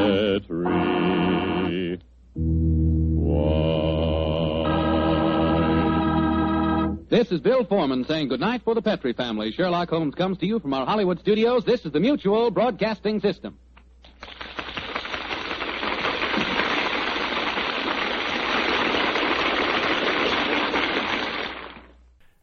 [7.13, 9.53] This is Bill Foreman saying goodnight for the Petri family.
[9.53, 11.63] Sherlock Holmes comes to you from our Hollywood studios.
[11.63, 13.59] This is the Mutual Broadcasting System.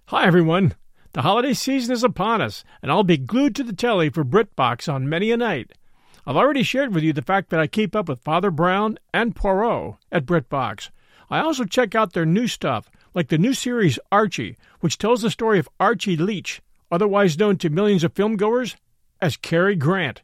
[0.06, 0.76] Hi, everyone.
[1.14, 4.88] The holiday season is upon us, and I'll be glued to the telly for BritBox
[4.88, 5.72] on many a night.
[6.28, 9.36] I've already shared with you the fact that I keep up with Father Brown and
[9.36, 10.92] Poirot at BritBox.
[11.32, 15.32] I also check out their new stuff, like the new series Archie, which tells the
[15.32, 18.76] story of Archie Leach, otherwise known to millions of filmgoers
[19.22, 20.22] as Cary Grant.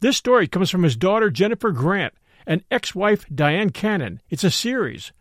[0.00, 2.14] This story comes from his daughter Jennifer Grant
[2.46, 4.20] and ex-wife Dyan Cannon.
[4.30, 5.12] It's a series.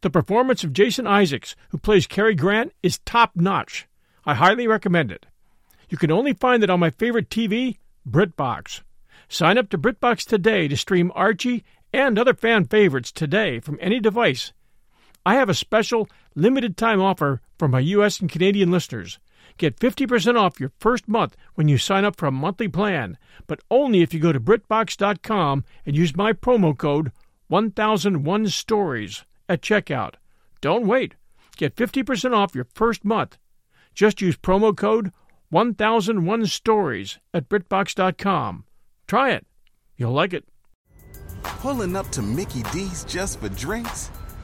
[0.00, 3.86] The performance of Jason Isaacs, who plays Cary Grant, is top notch.
[4.24, 5.26] I highly recommend it.
[5.88, 8.80] You can only find it on my favorite TV, BritBox.
[9.28, 14.00] Sign up to BritBox today to stream Archie and other fan favorites today from any
[14.00, 14.52] device.
[15.24, 19.18] I have a special limited time offer for my US and Canadian listeners.
[19.56, 23.60] Get 50% off your first month when you sign up for a monthly plan, but
[23.70, 27.12] only if you go to BritBox.com and use my promo code
[27.48, 30.14] 1001 Stories at checkout.
[30.60, 31.14] Don't wait.
[31.56, 33.38] Get 50% off your first month.
[33.94, 35.12] Just use promo code
[35.50, 38.64] 1001 Stories at BritBox.com.
[39.06, 39.46] Try it.
[39.96, 40.44] You'll like it.
[41.42, 44.10] Pulling up to Mickey D's just for drinks?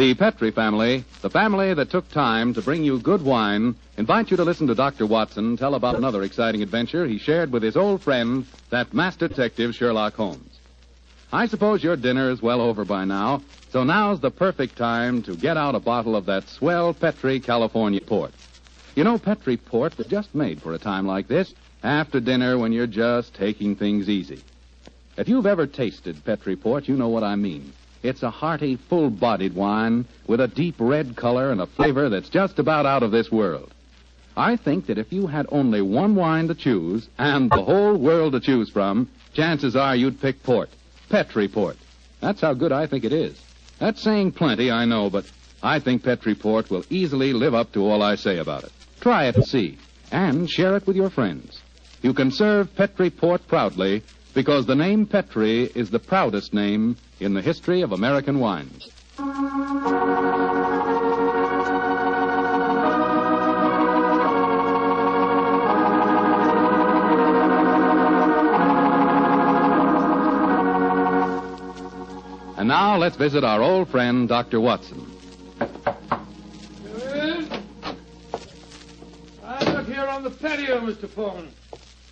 [0.00, 4.38] The Petri family, the family that took time to bring you good wine, invite you
[4.38, 5.04] to listen to Dr.
[5.04, 9.74] Watson tell about another exciting adventure he shared with his old friend, that master detective
[9.74, 10.58] Sherlock Holmes.
[11.30, 15.36] I suppose your dinner is well over by now, so now's the perfect time to
[15.36, 18.32] get out a bottle of that swell Petri California port.
[18.96, 22.72] You know, Petri port was just made for a time like this, after dinner when
[22.72, 24.40] you're just taking things easy.
[25.18, 27.74] If you've ever tasted Petri port, you know what I mean.
[28.02, 32.58] It's a hearty, full-bodied wine with a deep red color and a flavor that's just
[32.58, 33.72] about out of this world.
[34.36, 38.32] I think that if you had only one wine to choose and the whole world
[38.32, 40.70] to choose from, chances are you'd pick port.
[41.10, 41.76] Petri port.
[42.20, 43.38] That's how good I think it is.
[43.78, 45.30] That's saying plenty, I know, but
[45.62, 48.72] I think Petri port will easily live up to all I say about it.
[49.00, 49.78] Try it and see,
[50.10, 51.60] and share it with your friends.
[52.02, 57.34] You can serve Petri port proudly because the name Petri is the proudest name in
[57.34, 58.88] the history of American wines.
[72.56, 74.60] And now let's visit our old friend, Dr.
[74.60, 75.06] Watson.
[79.44, 81.08] I'm here on the patio, Mr.
[81.08, 81.52] Foreman.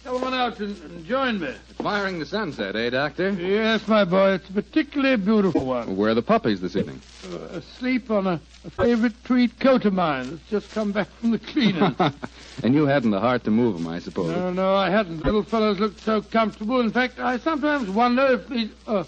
[0.08, 1.54] Come on out and, and join me.
[1.78, 3.28] Admiring the sunset, eh, Doctor?
[3.32, 4.30] Yes, my boy.
[4.30, 5.98] It's a particularly beautiful one.
[5.98, 7.02] Where are the puppies this evening?
[7.30, 11.32] Uh, asleep on a, a favorite tweed coat of mine that's just come back from
[11.32, 11.92] the cleaners.
[12.62, 14.34] and you hadn't the heart to move them, I suppose.
[14.34, 15.26] no, no, I hadn't.
[15.26, 16.80] Little fellows looked so comfortable.
[16.80, 18.70] In fact, I sometimes wonder if these...
[18.86, 19.04] Uh,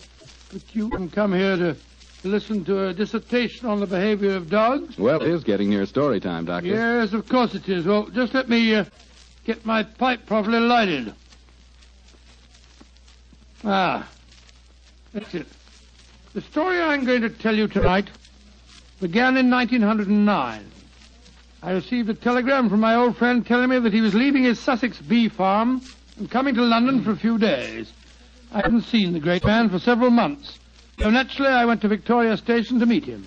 [0.53, 1.77] but you can come here to
[2.25, 4.99] listen to a dissertation on the behavior of dogs?
[4.99, 6.69] Well, it is getting near story time, Doctor.
[6.69, 7.87] Yes, of course it is.
[7.87, 8.85] Well, just let me uh,
[9.45, 11.15] get my pipe properly lighted.
[13.65, 14.09] Ah,
[15.13, 15.47] that's it.
[16.33, 18.09] The story I'm going to tell you tonight
[19.01, 20.71] began in 1909.
[21.63, 24.59] I received a telegram from my old friend telling me that he was leaving his
[24.59, 25.83] Sussex bee farm
[26.19, 27.93] and coming to London for a few days.
[28.53, 30.59] I hadn't seen the great man for several months,
[30.99, 33.27] so naturally I went to Victoria Station to meet him.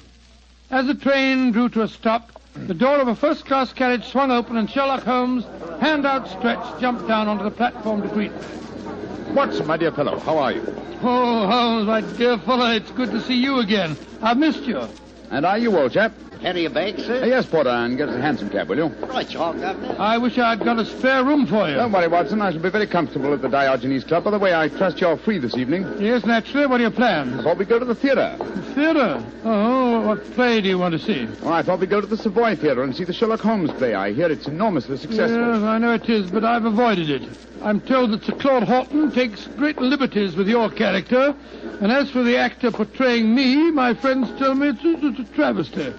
[0.71, 4.57] As the train drew to a stop, the door of a first-class carriage swung open
[4.57, 5.45] and Sherlock Holmes,
[5.79, 9.33] hand outstretched, jumped down onto the platform to greet me.
[9.33, 10.63] Watson, my dear fellow, how are you?
[11.01, 13.97] Oh, Holmes, my dear fellow, it's good to see you again.
[14.21, 14.87] I've missed you.
[15.31, 16.13] And are you, old chap?
[16.43, 17.23] Carry a bag, sir?
[17.23, 18.87] Uh, yes, Porter, and get us a hansom cab, will you?
[18.87, 19.95] Right, you are, Governor.
[19.97, 21.75] I wish I'd got a spare room for you.
[21.75, 22.41] Don't worry, Watson.
[22.41, 24.25] I shall be very comfortable at the Diogenes Club.
[24.25, 25.85] By the way, I trust you're free this evening.
[26.01, 26.67] Yes, naturally.
[26.67, 27.39] What are your plans?
[27.39, 28.35] I thought we'd go to the theatre.
[28.37, 29.25] The Theatre?
[29.45, 31.25] Oh, what play do you want to see?
[31.41, 33.93] Well, I thought we'd go to the Savoy Theatre and see the Sherlock Holmes play.
[33.93, 35.39] I hear it's enormously successful.
[35.39, 37.23] Yes, I know it is, but I've avoided it.
[37.61, 41.33] I'm told that Sir Claude Horton takes great liberties with your character,
[41.79, 45.33] and as for the actor portraying me, my friends tell me it's a, it's a
[45.33, 45.93] travesty.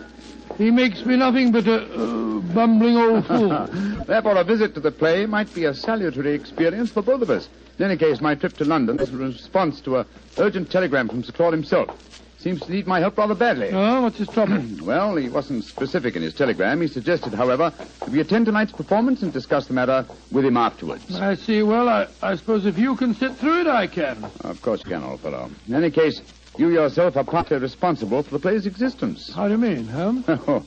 [0.59, 3.49] He makes me nothing but a uh, bumbling old fool.
[4.07, 7.49] Therefore, a visit to the play might be a salutary experience for both of us.
[7.79, 10.07] In any case, my trip to London is a response to a
[10.39, 11.91] urgent telegram from Sir Claude himself.
[12.39, 13.71] Seems to need my help rather badly.
[13.73, 14.63] Oh, what's his trouble?
[14.83, 16.81] well, he wasn't specific in his telegram.
[16.83, 21.19] He suggested, however, that we attend tonight's performance and discuss the matter with him afterwards.
[21.19, 21.63] I see.
[21.63, 24.25] Well, I, I suppose if you can sit through it, I can.
[24.43, 25.51] Of course you can, old fellow.
[25.67, 26.21] In any case,
[26.57, 29.33] you yourself are partly responsible for the play's existence.
[29.33, 30.27] How do you mean, Holmes?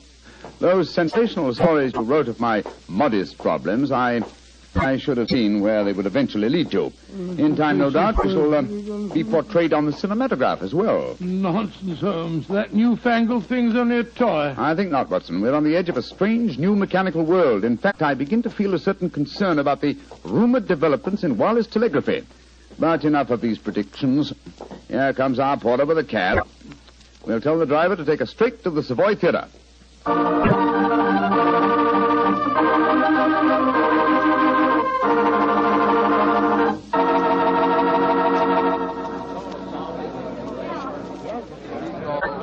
[0.60, 4.22] Those sensational stories you wrote of my modest problems, I
[4.74, 6.92] I should have seen where they would eventually lead to.
[7.16, 8.62] In time, no doubt, we shall uh,
[9.12, 11.16] be portrayed on the cinematograph as well.
[11.20, 12.48] Nonsense, Holmes.
[12.48, 14.54] That newfangled thing's only a toy.
[14.56, 15.40] I think not, Watson.
[15.40, 17.64] We're on the edge of a strange new mechanical world.
[17.64, 21.66] In fact, I begin to feel a certain concern about the rumored developments in wireless
[21.66, 22.24] telegraphy.
[22.78, 24.32] But enough of these predictions.
[24.88, 26.46] Here comes our porter with a cab.
[27.26, 29.48] We'll tell the driver to take us straight to the Savoy Theatre.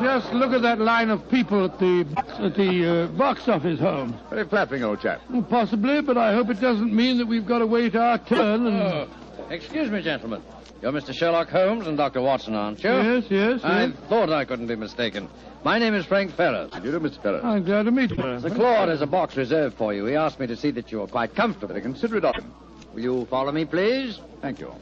[0.01, 2.05] Just look at that line of people at the
[2.39, 4.15] at the uh, box office, Holmes.
[4.29, 5.21] Very flattering, old chap.
[5.49, 9.09] Possibly, but I hope it doesn't mean that we've got to wait our turn and...
[9.49, 10.41] Excuse me, gentlemen.
[10.81, 11.13] You're Mr.
[11.13, 12.21] Sherlock Holmes and Dr.
[12.21, 12.89] Watson, aren't you?
[12.89, 13.95] Yes, yes, I yes.
[14.09, 15.29] thought I couldn't be mistaken.
[15.63, 16.71] My name is Frank Ferris.
[16.75, 17.21] You do, Mr.
[17.21, 17.43] Ferris.
[17.43, 18.17] I'm glad to meet you.
[18.17, 20.05] Sir Claude has a box reserved for you.
[20.05, 21.79] He asked me to see that you are quite comfortable.
[21.79, 22.53] Consider it of him.
[22.93, 24.19] Will you follow me, please?
[24.41, 24.73] Thank you.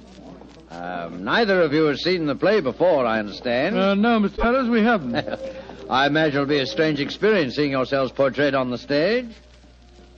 [0.72, 3.78] Um, neither of you has seen the play before, I understand.
[3.78, 4.38] Uh, no, Mr.
[4.38, 5.16] Ferris, we haven't.
[5.90, 9.30] I imagine it'll be a strange experience seeing yourselves portrayed on the stage.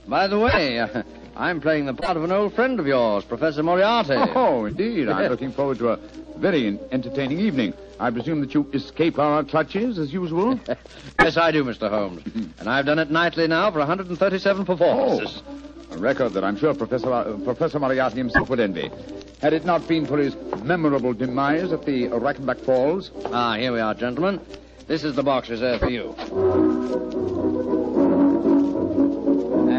[0.08, 1.02] By the way, uh,
[1.36, 4.14] I'm playing the part of an old friend of yours, Professor Moriarty.
[4.34, 5.08] Oh, indeed.
[5.08, 5.96] I'm looking forward to a
[6.38, 7.74] very entertaining evening.
[8.00, 10.58] I presume that you escape our clutches as usual?
[11.20, 11.88] yes, I do, Mr.
[11.90, 12.22] Holmes.
[12.58, 15.42] and I've done it nightly now for 137 performances.
[15.92, 18.90] A record that I'm sure Professor, uh, Professor Moriarty himself would envy.
[19.40, 23.10] Had it not been for his memorable demise at the Reichenbach Falls.
[23.26, 24.40] Ah, here we are, gentlemen.
[24.86, 27.75] This is the box reserved for you.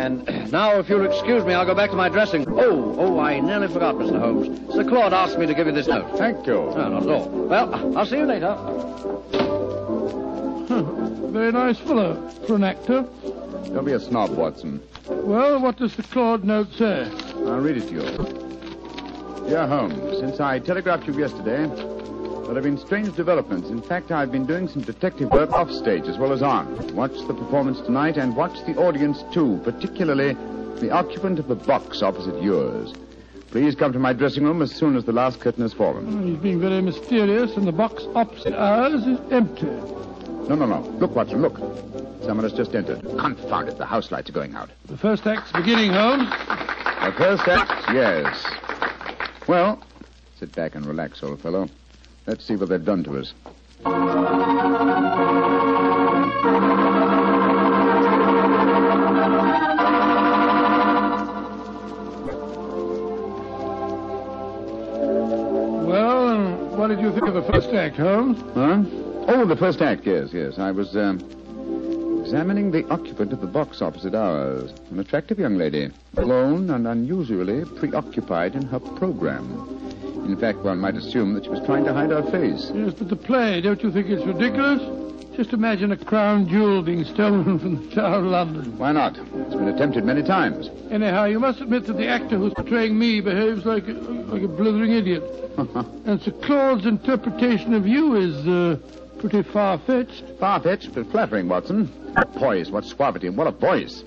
[0.08, 2.46] And now, if you'll excuse me, I'll go back to my dressing.
[2.48, 4.17] Oh, oh, I nearly forgot, Mr.
[4.17, 4.74] Holmes.
[4.74, 6.17] Sir Claude asked me to give you this note.
[6.17, 6.54] Thank you.
[6.54, 7.30] No, not at all.
[7.30, 8.56] Well, I'll see you later.
[11.32, 13.06] Very nice fellow for an actor.
[13.74, 14.82] Don't be a snob, Watson.
[15.08, 17.12] Well, what does the Claude note say?
[17.46, 19.50] I'll read it to you.
[19.50, 21.65] Dear Holmes, since I telegraphed you yesterday,
[22.47, 23.69] there have been strange developments.
[23.69, 26.95] In fact, I've been doing some detective work off stage as well as on.
[26.95, 30.33] Watch the performance tonight and watch the audience too, particularly
[30.79, 32.93] the occupant of the box opposite yours.
[33.52, 36.06] Please come to my dressing room as soon as the last curtain has fallen.
[36.08, 39.65] Oh, he's being very mysterious, and the box opposite ours is empty.
[40.48, 40.79] No, no, no.
[41.00, 41.58] Look, Watson, look.
[42.23, 43.02] Someone has just entered.
[43.17, 44.69] Confound it, the house lights are going out.
[44.85, 46.29] The first act's beginning, Holmes.
[46.29, 48.45] The first act, yes.
[49.48, 49.81] Well,
[50.39, 51.69] sit back and relax, old fellow.
[52.28, 53.34] Let's see what they've done to us.
[65.08, 68.40] Well, what did you think of the first act, Holmes?
[68.54, 68.84] Huh?
[69.30, 70.60] Oh, the first act, yes, yes.
[70.60, 71.19] I was um,
[72.23, 77.63] examining the occupant of the box opposite ours, an attractive young lady, alone and unusually
[77.80, 79.78] preoccupied in her program.
[80.28, 82.69] In fact, one might assume that she was trying to hide her face.
[82.75, 84.82] Yes, but the play, don't you think it's ridiculous?
[85.38, 88.78] Just imagine a crown jewel being stolen from the Tower of London.
[88.78, 89.17] Why not?
[89.17, 90.69] It's been attempted many times.
[90.92, 94.48] Anyhow, you must admit that the actor who's portraying me behaves like a, like a
[94.50, 95.23] blithering idiot.
[96.06, 98.78] and Sir Claude's interpretation of you is uh,
[99.19, 100.23] pretty far-fetched.
[100.40, 101.88] Far-fetched, but flattering, Watson.
[102.15, 104.04] What poise, what suavity, and what a voice.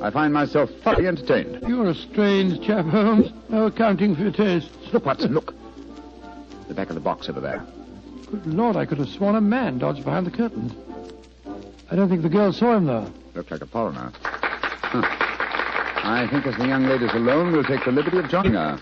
[0.00, 1.62] I find myself thoroughly entertained.
[1.66, 3.32] You're a strange chap, Holmes.
[3.48, 4.70] No accounting for your tastes.
[4.92, 5.54] Look, Watson, look.
[6.68, 7.64] The back of the box over there.
[8.30, 10.72] Good Lord, I could have sworn a man dodged behind the curtains.
[11.90, 13.12] I don't think the girl saw him, though.
[13.34, 14.10] Looked like a foreigner.
[14.22, 15.02] Huh.
[16.04, 18.80] I think as the young lady's alone, we'll take the liberty of joining her.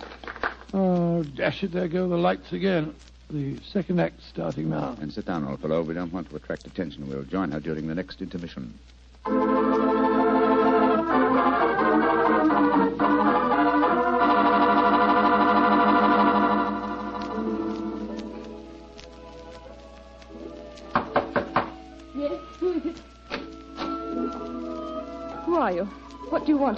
[0.72, 2.94] Oh, dash it, there go the lights again.
[3.28, 4.96] The second act starting now.
[5.00, 5.82] And sit down, old fellow.
[5.82, 7.08] We don't want to attract attention.
[7.08, 8.78] We'll join her during the next intermission.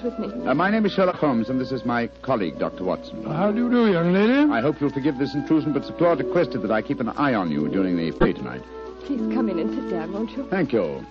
[0.02, 0.50] What do you want with me?
[0.50, 2.82] Uh, my name is Sherlock Holmes, and this is my colleague, Dr.
[2.82, 3.22] Watson.
[3.22, 4.52] How do you do, young lady?
[4.52, 7.34] I hope you'll forgive this intrusion, but Sir Claude requested that I keep an eye
[7.34, 8.62] on you during the play tonight.
[9.04, 10.44] Please come in and sit down, won't you?
[10.48, 11.06] Thank you.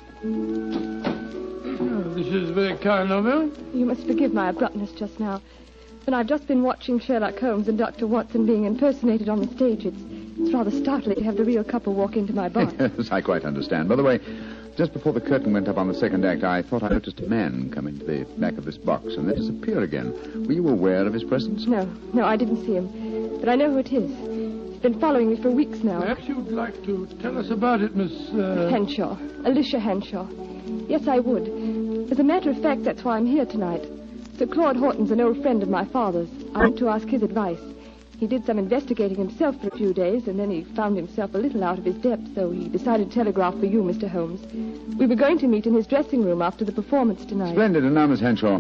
[1.80, 3.80] Oh, this is very kind of you.
[3.80, 5.42] You must forgive my abruptness just now.
[6.04, 8.08] But I've just been watching Sherlock Holmes and Dr.
[8.08, 9.86] Watson being impersonated on the stage.
[9.86, 10.02] It's,
[10.38, 12.70] it's rather startling to have the real couple walk into my bar.
[12.80, 13.88] yes, I quite understand.
[13.88, 14.20] By the way,
[14.78, 17.28] just before the curtain went up on the second act, I thought I noticed a
[17.28, 20.14] man come into the back of this box and then disappear again.
[20.48, 21.66] Were you aware of his presence?
[21.68, 23.40] No, no, I didn't see him.
[23.40, 24.10] But I know who it is.
[24.72, 26.02] He's been following me for weeks now.
[26.02, 28.12] Perhaps you'd like to tell us about it, Miss...
[28.30, 28.70] Uh...
[28.72, 29.18] Henshaw.
[29.46, 30.28] Alicia Henshaw.
[30.88, 32.12] Yes, I would.
[32.12, 33.86] As a matter of fact, that's why I'm here tonight.
[34.38, 36.30] Sir Claude Horton's an old friend of my father's.
[36.56, 37.60] I want to ask his advice.
[38.22, 41.40] He did some investigating himself for a few days, and then he found himself a
[41.40, 44.08] little out of his depth, so he decided to telegraph for you, Mr.
[44.08, 44.40] Holmes.
[44.96, 47.54] We were going to meet in his dressing room after the performance tonight.
[47.54, 47.84] Splendid.
[47.84, 48.60] And now, Miss Henshaw,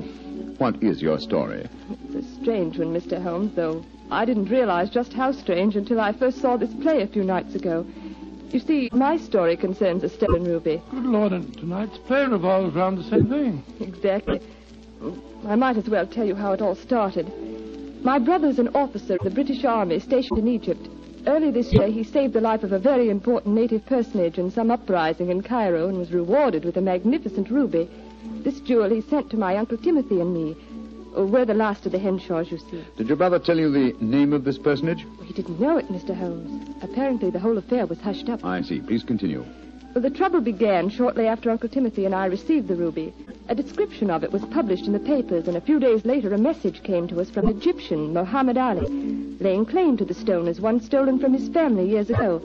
[0.58, 1.70] what is your story?
[2.10, 3.22] It's a strange one, Mr.
[3.22, 7.08] Holmes, though I didn't realize just how strange until I first saw this play a
[7.08, 7.86] few nights ago.
[8.50, 10.82] You see, my story concerns a stolen ruby.
[10.90, 13.64] Good Lord, and tonight's play revolves around the same thing.
[13.80, 14.42] Exactly.
[15.46, 17.32] I might as well tell you how it all started.
[18.04, 20.90] My brother's an officer of the British Army stationed in Egypt.
[21.28, 24.72] Early this year, he saved the life of a very important native personage in some
[24.72, 27.88] uprising in Cairo and was rewarded with a magnificent ruby.
[28.44, 30.56] This jewel he sent to my Uncle Timothy and me.
[31.16, 32.84] Oh, we're the last of the Henshaws, you see.
[32.98, 35.06] Did your brother tell you the name of this personage?
[35.24, 36.18] He didn't know it, Mr.
[36.18, 36.76] Holmes.
[36.82, 38.44] Apparently, the whole affair was hushed up.
[38.44, 38.82] I see.
[38.82, 39.46] Please continue.
[39.94, 43.14] Well, the trouble began shortly after Uncle Timothy and I received the ruby.
[43.50, 46.38] A description of it was published in the papers, and a few days later a
[46.38, 48.88] message came to us from Egyptian Mohammed Ali,
[49.42, 52.42] laying claim to the stone as one stolen from his family years ago.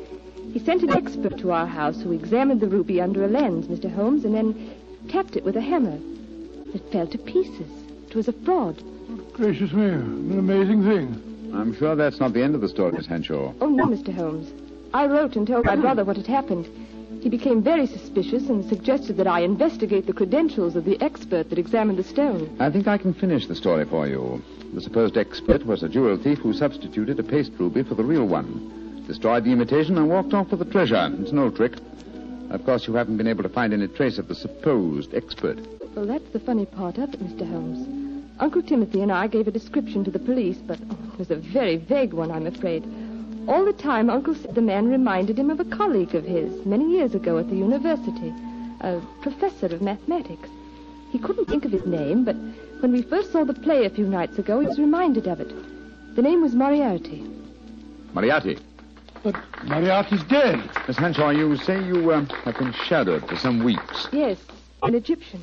[0.52, 3.94] He sent an expert to our house who examined the ruby under a lens, Mr.
[3.94, 4.72] Holmes, and then
[5.08, 6.00] tapped it with a hammer.
[6.74, 7.70] It fell to pieces.
[8.08, 8.82] It was a fraud.
[9.34, 11.52] Gracious me, an amazing thing.
[11.54, 13.52] I'm sure that's not the end of the story, Miss Henshaw.
[13.60, 14.12] Oh, no, Mr.
[14.12, 14.50] Holmes.
[14.92, 16.66] I wrote and told my brother what had happened.
[17.26, 21.58] He became very suspicious and suggested that I investigate the credentials of the expert that
[21.58, 22.56] examined the stone.
[22.60, 24.40] I think I can finish the story for you.
[24.72, 28.28] The supposed expert was a jewel thief who substituted a paste ruby for the real
[28.28, 31.10] one, destroyed the imitation, and walked off with the treasure.
[31.18, 31.72] It's no trick.
[32.50, 35.58] Of course, you haven't been able to find any trace of the supposed expert.
[35.96, 37.44] Well, that's the funny part of it, Mr.
[37.50, 37.88] Holmes.
[38.38, 41.36] Uncle Timothy and I gave a description to the police, but oh, it was a
[41.36, 42.84] very vague one, I'm afraid.
[43.48, 46.90] All the time, Uncle said the man reminded him of a colleague of his many
[46.90, 48.34] years ago at the university,
[48.80, 50.48] a professor of mathematics.
[51.12, 52.34] He couldn't think of his name, but
[52.80, 55.52] when we first saw the play a few nights ago, he was reminded of it.
[56.16, 57.24] The name was Moriarty.
[58.14, 58.58] Moriarty?
[59.22, 60.68] But Moriarty's dead.
[60.88, 64.08] Miss Henshaw, you say you uh, have been shadowed for some weeks.
[64.12, 64.38] Yes,
[64.82, 65.42] an Egyptian.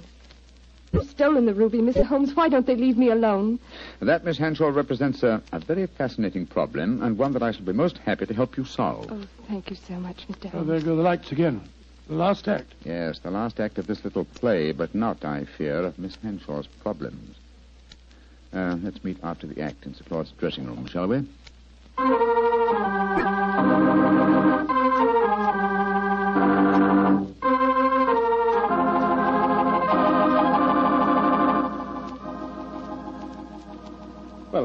[0.93, 2.05] They've stolen the ruby, Mr.
[2.05, 2.35] Holmes.
[2.35, 3.57] Why don't they leave me alone?
[3.99, 7.73] That, Miss Henshaw, represents a, a very fascinating problem and one that I shall be
[7.73, 9.11] most happy to help you solve.
[9.11, 10.45] Oh, thank you so much, Mr.
[10.45, 10.67] Oh, Holmes.
[10.67, 11.61] there go the lights again.
[12.07, 12.73] The last act.
[12.83, 16.67] Yes, the last act of this little play, but not, I fear, of Miss Henshaw's
[16.67, 17.37] problems.
[18.53, 21.25] Uh, let's meet after the act in Sir Claude's dressing room, shall we?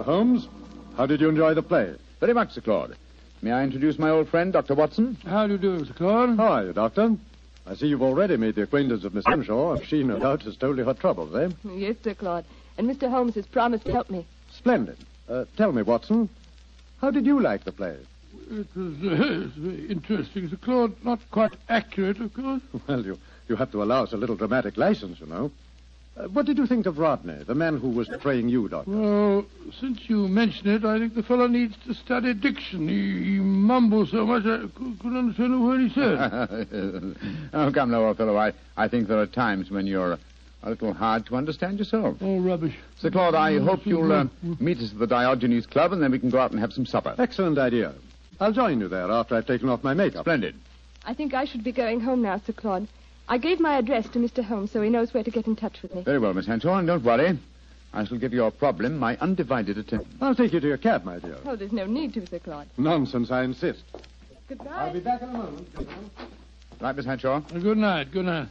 [0.08, 0.48] Holmes,
[0.96, 1.94] how did you enjoy the play?
[2.18, 2.96] Very much, Sir Claude.
[3.42, 4.74] May I introduce my old friend, Dr.
[4.74, 5.18] Watson?
[5.26, 5.94] How do you do, Mr.
[5.94, 6.38] Claude?
[6.38, 7.14] How are you, Doctor?
[7.66, 9.78] I see you've already made the acquaintance of Miss Henshaw.
[9.82, 11.50] She, no doubt, has told you her troubles, eh?
[11.74, 12.46] Yes, Sir Claude.
[12.78, 13.10] And Mr.
[13.10, 14.24] Holmes has promised to help me.
[14.50, 14.96] Splendid.
[15.28, 16.30] Uh, tell me, Watson,
[17.02, 17.98] how did you like the play?
[18.50, 21.04] It was, uh, it was very interesting, Sir Claude.
[21.04, 22.62] Not quite accurate, of course.
[22.88, 25.50] Well, you, you have to allow us a little dramatic license, you know.
[26.18, 28.90] Uh, what did you think of Rodney, the man who was portraying you, Doctor?
[28.90, 29.46] Well,
[29.78, 32.88] since you mention it, I think the fellow needs to study diction.
[32.88, 37.50] He, he mumbles so much I couldn't understand a word he said.
[37.52, 38.36] oh, come now, old fellow.
[38.36, 40.18] I, I think there are times when you're
[40.64, 42.16] a little hard to understand yourself.
[42.20, 42.76] Oh, rubbish.
[42.96, 44.26] Sir Claude, I hope you'll uh,
[44.58, 46.86] meet us at the Diogenes Club, and then we can go out and have some
[46.86, 47.14] supper.
[47.18, 47.94] Excellent idea.
[48.40, 50.24] I'll join you there after I've taken off my makeup.
[50.24, 50.56] Splendid.
[51.04, 52.88] I think I should be going home now, Sir Claude.
[53.30, 54.42] I gave my address to Mr.
[54.42, 56.02] Holmes so he knows where to get in touch with me.
[56.02, 57.38] Very well, Miss Henshaw, and don't worry.
[57.92, 60.08] I shall give your problem my undivided attention.
[60.20, 61.36] I'll take you to your cab, my dear.
[61.44, 62.68] Oh, there's no need to, Sir Claude.
[62.78, 63.82] Nonsense, I insist.
[64.48, 64.70] Goodbye.
[64.70, 65.68] I'll be back in a moment.
[66.80, 67.36] Right, Miss Henshaw?
[67.36, 68.48] Uh, good night, good night.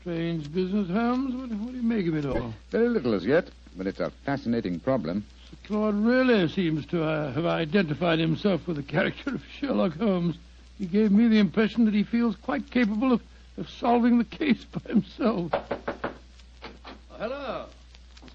[0.00, 1.34] Strange business, Holmes.
[1.34, 2.52] What, what do you make of it all?
[2.70, 5.24] Very little as yet, but it's a fascinating problem.
[5.50, 10.36] Sir Claude really seems to uh, have identified himself with the character of Sherlock Holmes.
[10.78, 13.20] He gave me the impression that he feels quite capable of,
[13.56, 15.52] of solving the case by himself.
[17.18, 17.66] hello.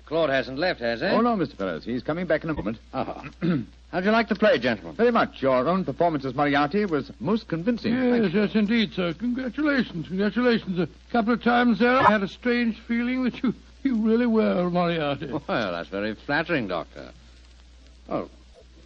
[0.06, 1.08] Claude hasn't left, has he?
[1.08, 1.56] Oh, no, Mr.
[1.56, 1.86] Ferris.
[1.86, 2.78] He's coming back in a moment.
[2.94, 3.24] Oh.
[3.92, 4.96] How'd you like the play, gentlemen?
[4.96, 5.42] Very much.
[5.42, 7.94] Your own performance as Moriarty was most convincing.
[7.94, 9.14] Yes, yes, indeed, sir.
[9.14, 10.80] Congratulations, congratulations.
[10.80, 14.70] A couple of times there, I had a strange feeling that you, you really were
[14.70, 15.28] Moriarty.
[15.28, 17.12] Well, that's very flattering, Doctor.
[18.10, 18.30] Oh,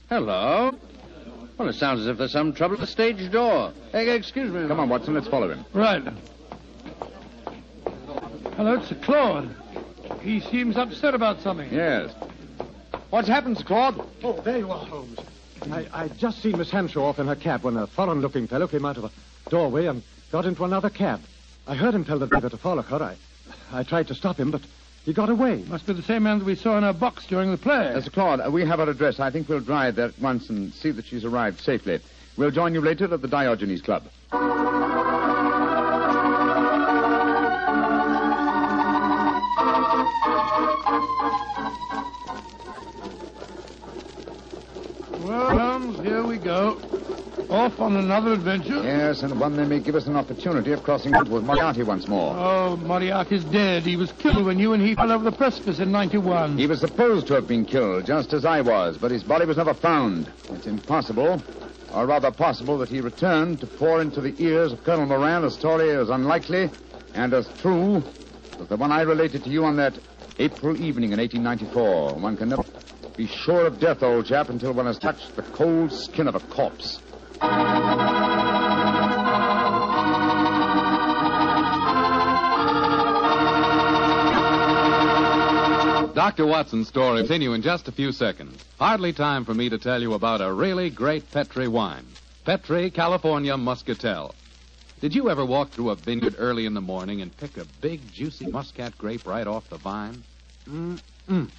[0.09, 0.77] hello.
[1.57, 3.73] Well, it sounds as if there's some trouble at the stage door.
[3.91, 4.67] Hey, excuse me.
[4.67, 5.15] Come on, Watson.
[5.15, 5.65] Let's follow him.
[5.73, 6.03] Right.
[8.55, 9.55] Hello, it's Claude.
[10.21, 11.71] He seems upset about something.
[11.73, 12.13] Yes.
[13.09, 14.07] What's happened, Claude?
[14.23, 15.19] Oh, there you are, Holmes.
[15.71, 18.85] I, I just seen Miss Henshaw off in her cab when a foreign-looking fellow came
[18.85, 19.11] out of a
[19.49, 21.21] doorway and got into another cab.
[21.65, 23.03] I heard him tell the driver to follow her.
[23.03, 23.15] I,
[23.71, 24.61] I tried to stop him, but
[25.07, 25.63] he got away.
[25.69, 27.93] Must be the same man that we saw in her box during the play.
[27.95, 28.11] Mr.
[28.11, 29.21] Claude, uh, we have her address.
[29.21, 32.01] I think we'll drive there at once and see that she's arrived safely.
[32.35, 34.03] We'll join you later at the Diogenes Club.
[45.23, 46.81] Well, Holmes, here we go.
[47.49, 48.83] Off on another adventure.
[48.83, 52.05] Yes, and one that may give us an opportunity of crossing into with Moriarty once
[52.05, 52.35] more.
[52.37, 53.83] Oh, Moriarty's dead.
[53.83, 56.57] He was killed when you and he fell over the precipice in 91.
[56.57, 59.55] He was supposed to have been killed, just as I was, but his body was
[59.55, 60.29] never found.
[60.51, 61.41] It's impossible,
[61.93, 65.49] or rather possible, that he returned to pour into the ears of Colonel Moran a
[65.49, 66.69] story as unlikely
[67.13, 68.03] and as true
[68.59, 69.93] as the one I related to you on that
[70.37, 72.15] April evening in 1894.
[72.15, 72.65] One can never
[73.15, 76.39] be sure of death, old chap, until one has touched the cold skin of a
[76.41, 76.99] corpse.
[86.13, 86.45] Dr.
[86.47, 88.63] Watson's story continue in just a few seconds.
[88.79, 92.05] Hardly time for me to tell you about a really great Petri wine.
[92.43, 94.35] Petri California Muscatel.
[94.99, 98.01] Did you ever walk through a vineyard early in the morning and pick a big,
[98.11, 100.23] juicy muscat grape right off the vine?
[100.67, 101.49] Mm-mm.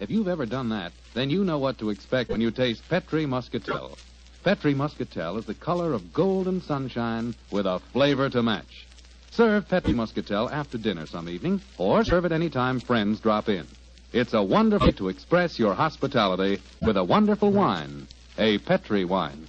[0.00, 3.26] If you've ever done that, then you know what to expect when you taste Petri
[3.26, 3.96] Muscatel.
[4.44, 8.86] Petri Muscatel is the color of golden sunshine with a flavor to match.
[9.30, 13.66] Serve Petri Muscatel after dinner some evening, or serve it any time friends drop in.
[14.12, 19.48] It's a wonderful way to express your hospitality with a wonderful wine, a Petri wine.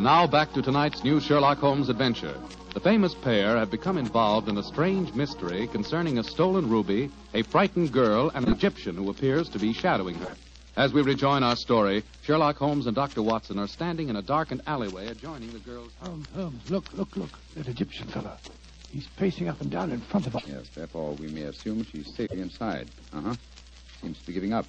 [0.00, 2.34] And now back to tonight's new Sherlock Holmes adventure.
[2.72, 7.42] The famous pair have become involved in a strange mystery concerning a stolen ruby, a
[7.42, 10.34] frightened girl, and an Egyptian who appears to be shadowing her.
[10.74, 13.22] As we rejoin our story, Sherlock Holmes and Dr.
[13.22, 16.08] Watson are standing in a darkened alleyway adjoining the girl's house.
[16.08, 17.38] Holmes, Holmes, look, look, look.
[17.54, 18.38] That Egyptian fellow.
[18.90, 20.44] He's pacing up and down in front of us.
[20.46, 22.88] Yes, therefore we may assume she's safely inside.
[23.12, 23.34] Uh huh.
[24.00, 24.64] Seems to be giving up.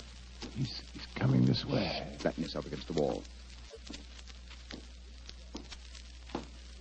[0.58, 2.06] He's, he's coming this way.
[2.18, 3.24] Flatten yourself against the wall.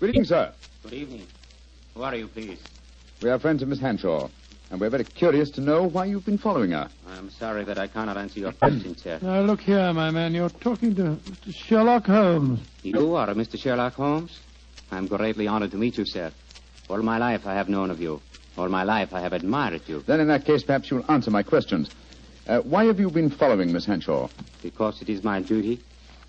[0.01, 0.53] Good evening, sir.
[0.83, 1.27] Good evening.
[1.95, 2.59] Who are you, please?
[3.23, 4.31] We are friends of Miss Hanshaw,
[4.71, 6.89] and we're very curious to know why you've been following her.
[7.07, 9.19] I'm sorry that I cannot answer your question, sir.
[9.23, 10.33] Now, look here, my man.
[10.33, 11.55] You're talking to Mr.
[11.55, 12.61] Sherlock Holmes.
[12.83, 13.61] You are Mr.
[13.61, 14.41] Sherlock Holmes?
[14.91, 16.33] I'm greatly honored to meet you, sir.
[16.89, 18.23] All my life I have known of you.
[18.57, 20.01] All my life I have admired you.
[20.01, 21.91] Then, in that case, perhaps you'll answer my questions.
[22.49, 24.31] Uh, why have you been following Miss Hanshaw?
[24.63, 25.79] Because it is my duty.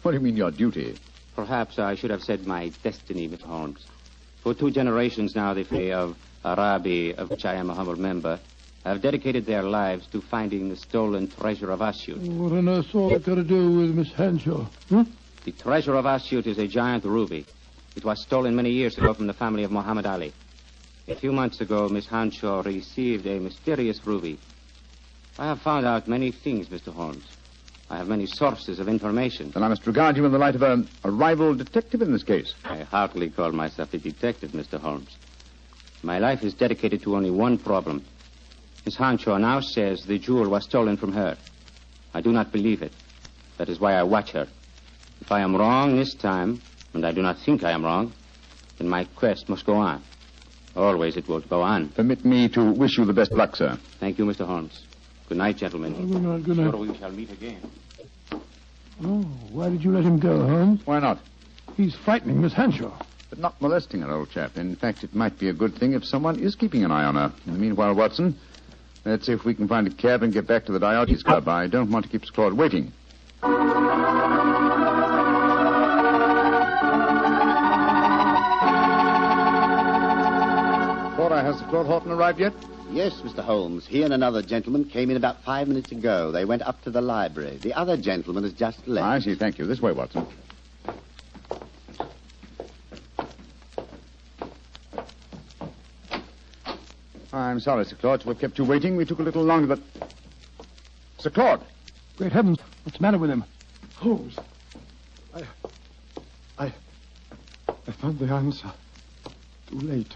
[0.01, 0.97] What do you mean, your duty?
[1.35, 3.43] Perhaps I should have said my destiny, Mr.
[3.43, 3.85] Holmes.
[4.41, 8.39] For two generations now, the family of Arabi, of which I am a humble member,
[8.83, 12.17] have dedicated their lives to finding the stolen treasure of Asyut.
[12.17, 14.65] What on earth's all that got to do with Miss Henshaw?
[14.89, 15.03] Hmm?
[15.45, 17.45] The treasure of Asyut is a giant ruby.
[17.95, 20.33] It was stolen many years ago from the family of Muhammad Ali.
[21.07, 24.39] A few months ago, Miss Henshaw received a mysterious ruby.
[25.37, 26.93] I have found out many things, Mr.
[26.93, 27.27] Holmes.
[27.91, 29.51] I have many sources of information.
[29.51, 32.23] Then I must regard you in the light of a, a rival detective in this
[32.23, 32.53] case.
[32.63, 34.79] I hardly call myself a detective, Mr.
[34.79, 35.17] Holmes.
[36.01, 38.05] My life is dedicated to only one problem.
[38.85, 41.37] Miss Hanshaw now says the jewel was stolen from her.
[42.13, 42.93] I do not believe it.
[43.57, 44.47] That is why I watch her.
[45.19, 46.61] If I am wrong this time,
[46.93, 48.13] and I do not think I am wrong,
[48.77, 50.01] then my quest must go on.
[50.77, 51.89] Always it will go on.
[51.89, 53.77] Permit me to wish you the best luck, sir.
[53.99, 54.45] Thank you, Mr.
[54.45, 54.85] Holmes.
[55.31, 55.95] Good night, gentlemen.
[55.97, 56.71] Oh, good night, good night.
[56.71, 57.61] Sure we shall meet again.
[59.01, 59.21] Oh,
[59.53, 60.81] why did you let him go, Holmes?
[60.83, 61.19] Why not?
[61.77, 62.91] He's frightening Miss Henshaw.
[63.29, 64.57] But not molesting her, old chap.
[64.57, 67.15] In fact, it might be a good thing if someone is keeping an eye on
[67.15, 67.31] her.
[67.47, 68.37] In the meanwhile, Watson,
[69.05, 71.47] let's see if we can find a cab and get back to the Diogenes Club.
[71.47, 72.91] I don't want to keep Claude waiting.
[81.51, 82.53] Has Claude Horton arrived yet?
[82.91, 83.43] Yes, Mr.
[83.43, 83.85] Holmes.
[83.85, 86.31] He and another gentleman came in about five minutes ago.
[86.31, 87.57] They went up to the library.
[87.57, 89.05] The other gentleman has just left.
[89.05, 89.35] I see.
[89.35, 89.65] Thank you.
[89.65, 90.25] This way, Watson.
[97.33, 98.95] I'm sorry, Sir Claude, to have kept you waiting.
[98.95, 99.79] We took a little longer, but.
[101.17, 101.63] Sir Claude!
[102.17, 103.43] Great heavens, what's the matter with him?
[103.95, 104.37] Holmes.
[105.33, 105.43] I.
[106.57, 106.73] I.
[107.67, 108.71] I found the answer.
[109.69, 110.15] Too late.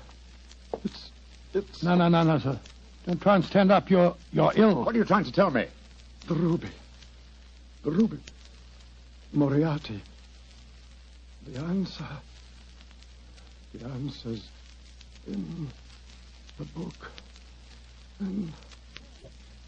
[1.56, 1.84] It's.
[1.84, 2.60] No, no, no, no, sir.
[3.08, 3.90] Don't try and stand up.
[3.90, 4.84] You're you're ill.
[4.84, 5.66] What are you trying to tell me?
[6.28, 6.68] The ruby.
[7.84, 8.20] The ruby.
[9.32, 10.02] Moriarty.
[11.48, 12.08] The answer.
[13.74, 14.50] The answer's
[15.28, 15.70] in
[16.58, 17.12] the book.
[18.20, 18.52] In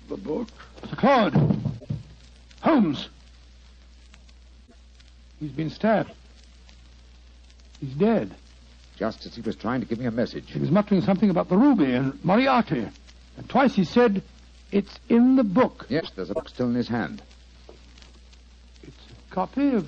[0.09, 0.49] the book.
[0.89, 1.61] Sir Claude!
[2.61, 3.07] Holmes!
[5.39, 6.11] He's been stabbed.
[7.79, 8.33] He's dead.
[8.97, 10.51] Just as he was trying to give me a message.
[10.51, 12.87] He was muttering something about the ruby and Moriarty.
[13.37, 14.23] And twice he said,
[14.71, 15.85] it's in the book.
[15.87, 17.21] Yes, there's a book still in his hand.
[18.81, 18.95] It's
[19.29, 19.87] a copy of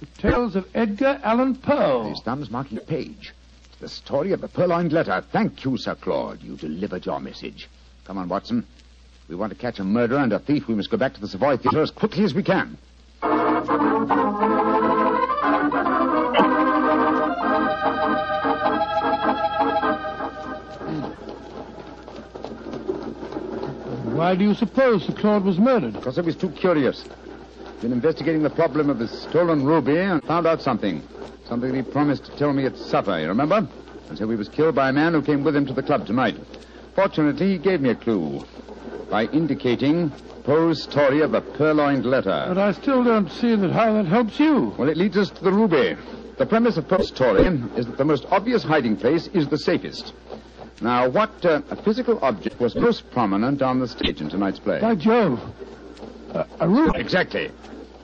[0.00, 2.08] the Tales of Edgar Allan Poe.
[2.08, 3.32] His thumb's marking a page.
[3.66, 5.24] It's the story of the purloined letter.
[5.30, 6.42] Thank you, Sir Claude.
[6.42, 7.68] You delivered your message.
[8.04, 8.66] Come on, Watson.
[9.22, 11.20] If we want to catch a murderer and a thief, we must go back to
[11.20, 12.76] the Savoy Theatre as quickly as we can.
[24.22, 25.94] Why do you suppose Sir Claude was murdered?
[25.94, 27.04] Because I was too curious.
[27.80, 31.02] Been investigating the problem of the stolen ruby and found out something.
[31.44, 33.66] Something he promised to tell me at supper, you remember?
[34.08, 36.06] And so he was killed by a man who came with him to the club
[36.06, 36.36] tonight.
[36.94, 38.46] Fortunately, he gave me a clue
[39.10, 40.12] by indicating
[40.44, 42.44] Poe's story of the purloined letter.
[42.46, 44.72] But I still don't see that how that helps you.
[44.78, 45.96] Well, it leads us to the ruby.
[46.38, 47.44] The premise of Poe's story
[47.74, 50.12] is that the most obvious hiding place is the safest.
[50.82, 54.80] Now, what uh, physical object was most prominent on the stage in tonight's play?
[54.80, 55.40] By Jove.
[56.34, 56.98] Uh, a ruby.
[56.98, 57.52] Exactly.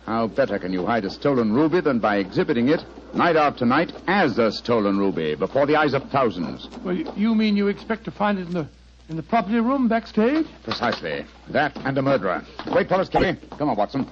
[0.07, 3.93] How better can you hide a stolen ruby than by exhibiting it night after night
[4.07, 6.69] as a stolen ruby before the eyes of thousands?
[6.85, 8.69] Well, you mean you expect to find it in the
[9.09, 10.47] in the property room backstage?
[10.63, 11.25] Precisely.
[11.49, 12.45] That and a murderer.
[12.71, 13.37] Wait for us, Kelly.
[13.59, 14.07] Come on, Watson.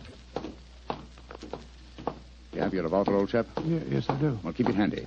[2.53, 3.47] You have your revolver, old chap?
[3.65, 4.39] Yeah, yes, I do.
[4.43, 5.07] Well, keep it handy.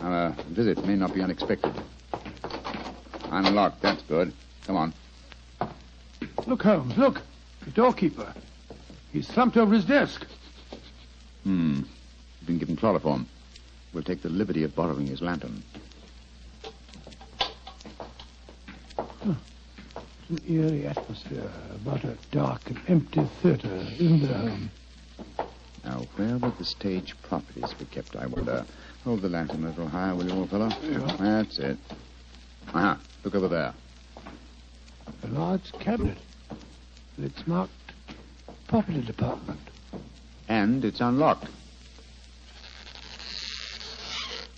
[0.00, 1.74] Our uh, visit may not be unexpected.
[3.30, 3.82] Unlocked.
[3.82, 4.32] That's good.
[4.66, 4.94] Come on.
[6.46, 7.20] Look, Holmes, look.
[7.64, 8.32] The doorkeeper.
[9.12, 10.26] He's slumped over his desk.
[11.44, 11.82] Hmm.
[12.38, 13.26] He's been given chloroform.
[13.92, 15.62] We'll take the liberty of borrowing his lantern.
[20.30, 24.70] It's an eerie atmosphere about a dark and empty theater, isn't there, Holmes?
[25.84, 28.66] Now, where would the stage properties be kept, I wonder?
[29.04, 30.68] Hold the lantern a little higher, will you, old fellow?
[30.82, 31.16] Yeah.
[31.18, 31.78] That's it.
[32.74, 32.98] Aha,
[33.28, 33.74] look over there.
[35.22, 36.16] A large cabinet.
[37.16, 37.72] And it's marked
[38.68, 39.60] Property Department.
[40.48, 41.46] And it's unlocked.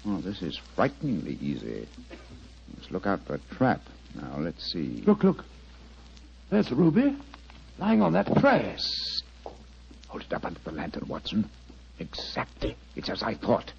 [0.06, 1.88] Oh, this is frighteningly easy.
[2.76, 3.80] Let's look out for a trap.
[4.14, 5.02] Now, let's see.
[5.04, 5.44] Look, look.
[6.50, 7.16] There's a ruby.
[7.78, 8.62] Lying on that tray.
[8.62, 9.22] Yes.
[10.06, 11.50] Hold it up under the lantern, Watson.
[11.98, 12.76] Exactly.
[12.94, 13.72] It's as I thought.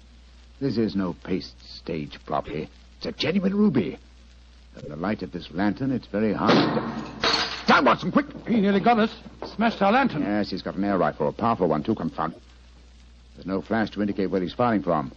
[0.60, 2.68] This is no paste stage property.
[2.98, 3.98] It's a genuine ruby.
[4.80, 7.66] In the light of this lantern, it's very hard to...
[7.66, 8.26] Down, Watson, quick!
[8.46, 9.14] He nearly got us.
[9.54, 10.22] Smashed our lantern.
[10.22, 12.34] Yes, he's got an air rifle, a powerful one, too, confound.
[13.34, 15.12] There's no flash to indicate where he's firing from.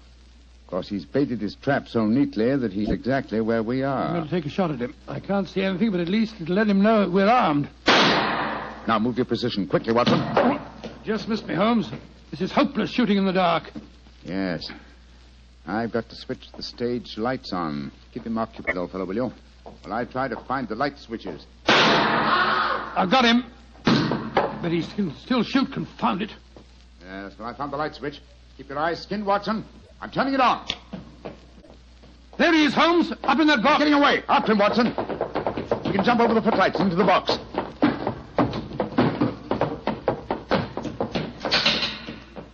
[0.66, 4.08] Of course, he's baited his trap so neatly that he's exactly where we are.
[4.08, 4.96] I'm going to take a shot at him.
[5.08, 7.70] I can't see anything, but at least it'll let him know we're armed.
[7.88, 10.20] Now move your position quickly, Watson.
[11.04, 11.90] Just missed me, Holmes.
[12.32, 13.72] This is hopeless shooting in the dark.
[14.24, 14.70] Yes.
[15.68, 17.92] I've got to switch the stage lights on.
[18.16, 19.34] Keep him occupied, old fellow, will you?
[19.84, 21.46] Well, I try to find the light switches.
[21.68, 23.44] I've got him.
[23.84, 26.32] But he can still shoot, confound it.
[27.02, 28.22] Yes, well, I found the light switch.
[28.56, 29.66] Keep your eyes skinned, Watson.
[30.00, 30.66] I'm turning it on.
[32.38, 33.80] There he is, Holmes, up in that box.
[33.80, 34.24] Getting away.
[34.30, 34.88] After him, Watson.
[35.84, 37.38] We can jump over the footlights into the box.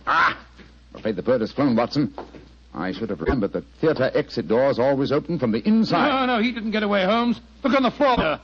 [0.08, 0.36] Ah!
[0.92, 2.12] I'm afraid the bird has flown, Watson.
[2.74, 6.08] I should have remembered that theater exit doors always open from the inside.
[6.26, 7.40] No, no, he didn't get away, Holmes.
[7.62, 8.40] Look on the floor there.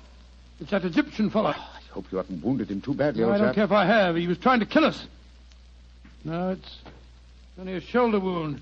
[0.60, 1.52] It's that Egyptian fellow.
[1.56, 3.54] Ah, I hope you haven't wounded him too badly, No, old I don't chap.
[3.54, 4.16] care if I have.
[4.16, 5.06] He was trying to kill us.
[6.24, 6.78] No, it's
[7.58, 8.60] only a shoulder wound.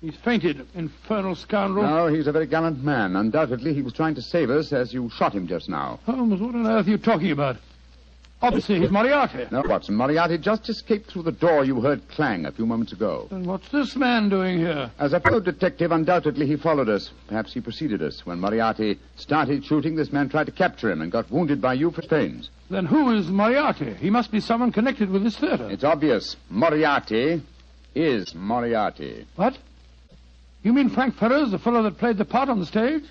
[0.00, 1.84] He's fainted, infernal scoundrel.
[1.84, 3.16] No, he's a very gallant man.
[3.16, 6.00] Undoubtedly, he was trying to save us as you shot him just now.
[6.06, 7.56] Holmes, what on earth are you talking about?
[8.42, 9.46] Obviously, he's Moriarty.
[9.50, 13.28] No, Watson, Moriarty just escaped through the door you heard clang a few moments ago.
[13.30, 14.90] Then what's this man doing here?
[14.98, 17.10] As a fellow detective, undoubtedly he followed us.
[17.28, 18.24] Perhaps he preceded us.
[18.24, 21.90] When Moriarty started shooting, this man tried to capture him and got wounded by you
[21.90, 22.48] for pains.
[22.70, 23.92] Then who is Moriarty?
[23.94, 25.68] He must be someone connected with this theater.
[25.70, 26.36] It's obvious.
[26.48, 27.42] Moriarty
[27.94, 29.26] is Moriarty.
[29.36, 29.58] What?
[30.62, 33.04] You mean Frank Ferris, the fellow that played the part on the stage?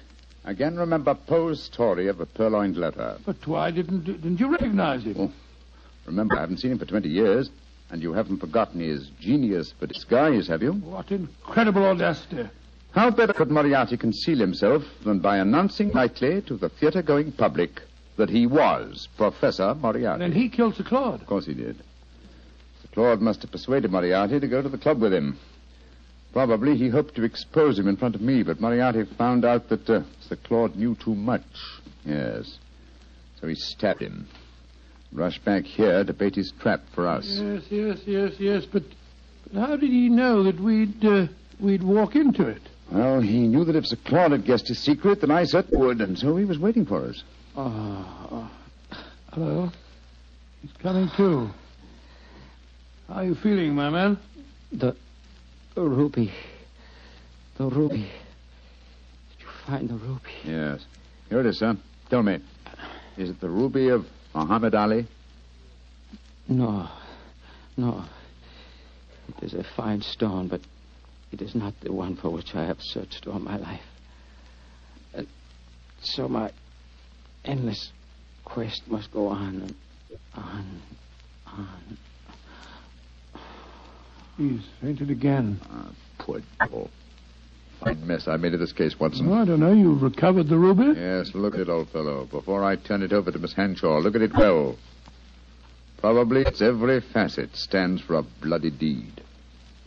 [0.49, 3.19] Again, remember Poe's story of a purloined letter.
[3.23, 5.15] But why didn't didn't you recognize him?
[5.19, 5.31] Oh,
[6.07, 7.51] remember, I haven't seen him for 20 years,
[7.91, 10.71] and you haven't forgotten his genius for disguise, have you?
[10.71, 12.49] What incredible audacity.
[12.93, 17.83] How better could Moriarty conceal himself than by announcing nightly to the theater-going public
[18.17, 20.17] that he was Professor Moriarty?
[20.17, 21.21] Then he killed Sir Claude.
[21.21, 21.77] Of course he did.
[22.81, 25.37] Sir Claude must have persuaded Moriarty to go to the club with him.
[26.33, 29.89] Probably he hoped to expose him in front of me, but Moriarty found out that
[29.89, 31.43] uh, Sir Claude knew too much.
[32.05, 32.57] Yes.
[33.41, 34.27] So he stabbed him.
[35.11, 37.25] Rushed back here to bait his trap for us.
[37.27, 38.65] Yes, yes, yes, yes.
[38.65, 38.83] But,
[39.51, 41.27] but how did he know that we'd uh,
[41.59, 42.61] we'd walk into it?
[42.91, 46.01] Well, he knew that if Sir Claude had guessed his secret, then I certainly would,
[46.01, 47.23] and so he was waiting for us.
[47.55, 48.51] Oh,
[49.33, 49.71] hello.
[50.61, 51.49] He's coming too.
[53.07, 54.19] How are you feeling, my man?
[54.71, 54.95] The,
[55.75, 56.31] the ruby.
[57.57, 58.09] The ruby.
[59.31, 60.31] Did you find the ruby?
[60.45, 60.85] Yes.
[61.29, 61.77] Here it is, sir.
[62.09, 62.39] Tell me,
[63.17, 65.07] is it the ruby of Muhammad Ali?
[66.47, 66.89] No.
[67.77, 68.03] No.
[69.37, 70.61] It is a fine stone, but
[71.31, 73.83] it is not the one for which I have searched all my life.
[75.13, 75.27] And
[76.01, 76.51] so my
[77.45, 77.91] endless
[78.43, 79.75] quest must go on and
[80.35, 80.81] on,
[81.45, 81.97] and on.
[84.39, 85.59] He's fainted again.
[85.69, 86.89] Ah, poor devil.
[87.81, 89.29] Fine mess I made of this case, Watson.
[89.29, 89.73] Oh, I don't know.
[89.73, 90.97] You've recovered the ruby?
[90.97, 92.25] Yes, look at it, old fellow.
[92.25, 94.77] Before I turn it over to Miss Henshaw, look at it well.
[95.97, 99.21] Probably its every facet stands for a bloody deed.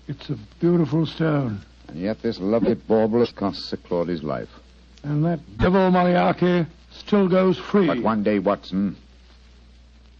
[0.07, 1.62] It's a beautiful stone.
[1.88, 4.50] And yet this lovely bauble has cost Sir Claude his life.
[5.03, 7.86] And that devil Moriarty still goes free.
[7.86, 8.96] But one day, Watson,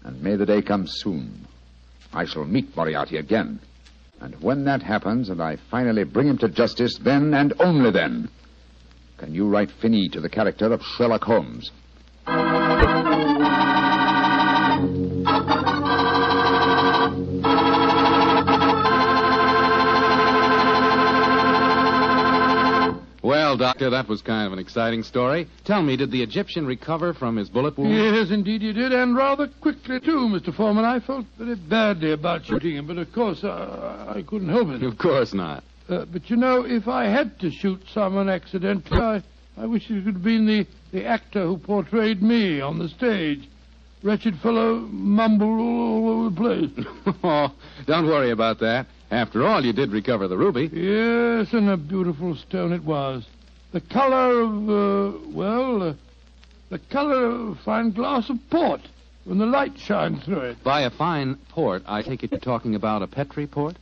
[0.05, 1.47] and may the day come soon,
[2.14, 3.61] I shall meet Moriarty again.
[4.23, 8.29] And when that happens and I finally bring him to justice, then and only then
[9.18, 11.70] can you write Finney to the character of Sherlock Holmes.
[23.53, 25.46] Well, Doctor, that was kind of an exciting story.
[25.66, 27.94] Tell me, did the Egyptian recover from his bullet wound?
[27.94, 30.57] Yes, indeed you did, and rather quickly, too, Mr.
[30.57, 30.86] Foreman.
[30.86, 34.82] I felt very badly about shooting him, but of course uh, I couldn't help it.
[34.82, 35.64] Of course not.
[35.86, 39.22] Uh, but you know, if I had to shoot someone accidentally, I,
[39.59, 43.46] I wish it could have been the, the actor who portrayed me on the stage.
[44.03, 46.86] Wretched fellow mumbled all over the place.
[47.22, 47.53] oh,
[47.86, 48.86] don't worry about that.
[49.11, 50.70] After all, you did recover the ruby.
[50.72, 53.26] Yes, and a beautiful stone it was.
[53.73, 55.95] The color of, uh, well, uh,
[56.68, 58.83] the color of a fine glass of port
[59.25, 60.62] when the light shines through it.
[60.62, 63.77] By a fine port, I take it you're talking about a Petri port?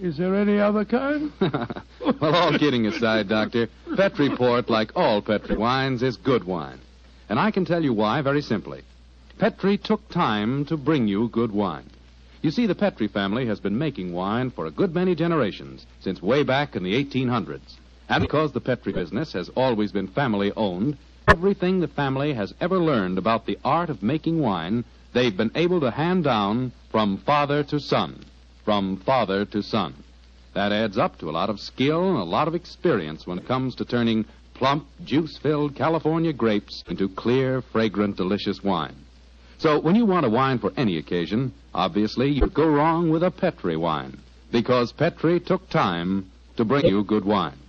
[0.00, 1.30] Is there any other kind?
[1.40, 6.80] well, all kidding aside, Doctor, Petri port, like all Petri wines, is good wine.
[7.28, 8.82] And I can tell you why very simply.
[9.38, 11.88] Petri took time to bring you good wine.
[12.42, 16.20] You see, the Petri family has been making wine for a good many generations, since
[16.20, 17.76] way back in the 1800s.
[18.10, 20.98] And because the Petri business has always been family owned,
[21.28, 24.84] everything the family has ever learned about the art of making wine,
[25.14, 28.24] they've been able to hand down from father to son.
[28.64, 29.94] From father to son.
[30.54, 33.46] That adds up to a lot of skill and a lot of experience when it
[33.46, 38.96] comes to turning plump, juice filled California grapes into clear, fragrant, delicious wine.
[39.58, 43.30] So when you want a wine for any occasion, obviously you go wrong with a
[43.30, 44.18] Petri wine
[44.50, 47.59] because Petri took time to bring you good wine.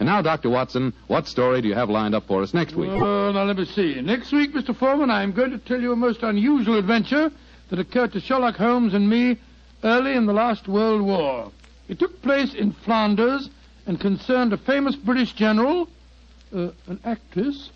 [0.00, 0.48] And now, Dr.
[0.48, 2.88] Watson, what story do you have lined up for us next week?
[2.90, 4.00] Well, now let me see.
[4.00, 4.76] Next week, Mr.
[4.76, 7.32] Foreman, I'm going to tell you a most unusual adventure
[7.70, 9.38] that occurred to Sherlock Holmes and me
[9.82, 11.50] early in the last World War.
[11.88, 13.50] It took place in Flanders
[13.86, 15.88] and concerned a famous British general,
[16.54, 17.70] uh, an actress,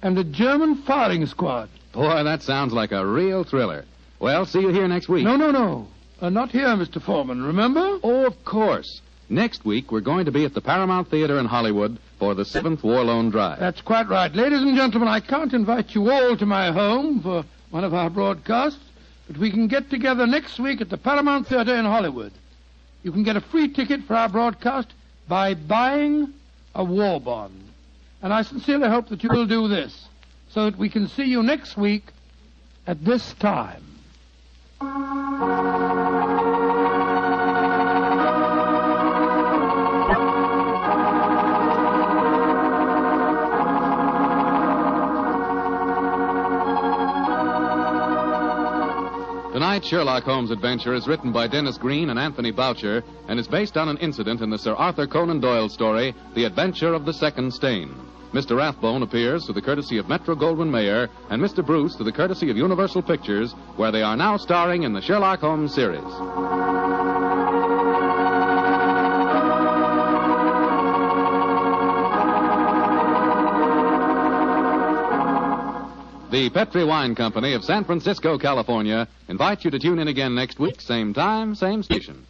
[0.00, 1.68] and a German firing squad.
[1.92, 3.84] Boy, that sounds like a real thriller.
[4.20, 5.24] Well, see you here next week.
[5.24, 5.88] No, no, no.
[6.20, 7.02] Uh, not here, Mr.
[7.02, 7.98] Foreman, remember?
[8.02, 9.00] Oh, of course.
[9.32, 12.84] Next week, we're going to be at the Paramount Theater in Hollywood for the seventh
[12.84, 13.58] War Loan Drive.
[13.58, 14.30] That's quite right.
[14.30, 18.10] Ladies and gentlemen, I can't invite you all to my home for one of our
[18.10, 18.84] broadcasts,
[19.26, 22.32] but we can get together next week at the Paramount Theater in Hollywood.
[23.02, 24.88] You can get a free ticket for our broadcast
[25.28, 26.34] by buying
[26.74, 27.58] a war bond.
[28.20, 30.08] And I sincerely hope that you will do this
[30.50, 32.04] so that we can see you next week
[32.86, 33.82] at this time.
[49.52, 53.76] Tonight's Sherlock Holmes adventure is written by Denis Green and Anthony Boucher and is based
[53.76, 57.52] on an incident in the Sir Arthur Conan Doyle story, The Adventure of the Second
[57.52, 57.94] Stain.
[58.32, 58.56] Mr.
[58.56, 61.64] Rathbone appears through the courtesy of Metro Goldwyn Mayer and Mr.
[61.64, 65.40] Bruce through the courtesy of Universal Pictures, where they are now starring in the Sherlock
[65.40, 66.00] Holmes series.
[76.32, 80.58] The Petri Wine Company of San Francisco, California, invites you to tune in again next
[80.58, 82.24] week, same time, same station.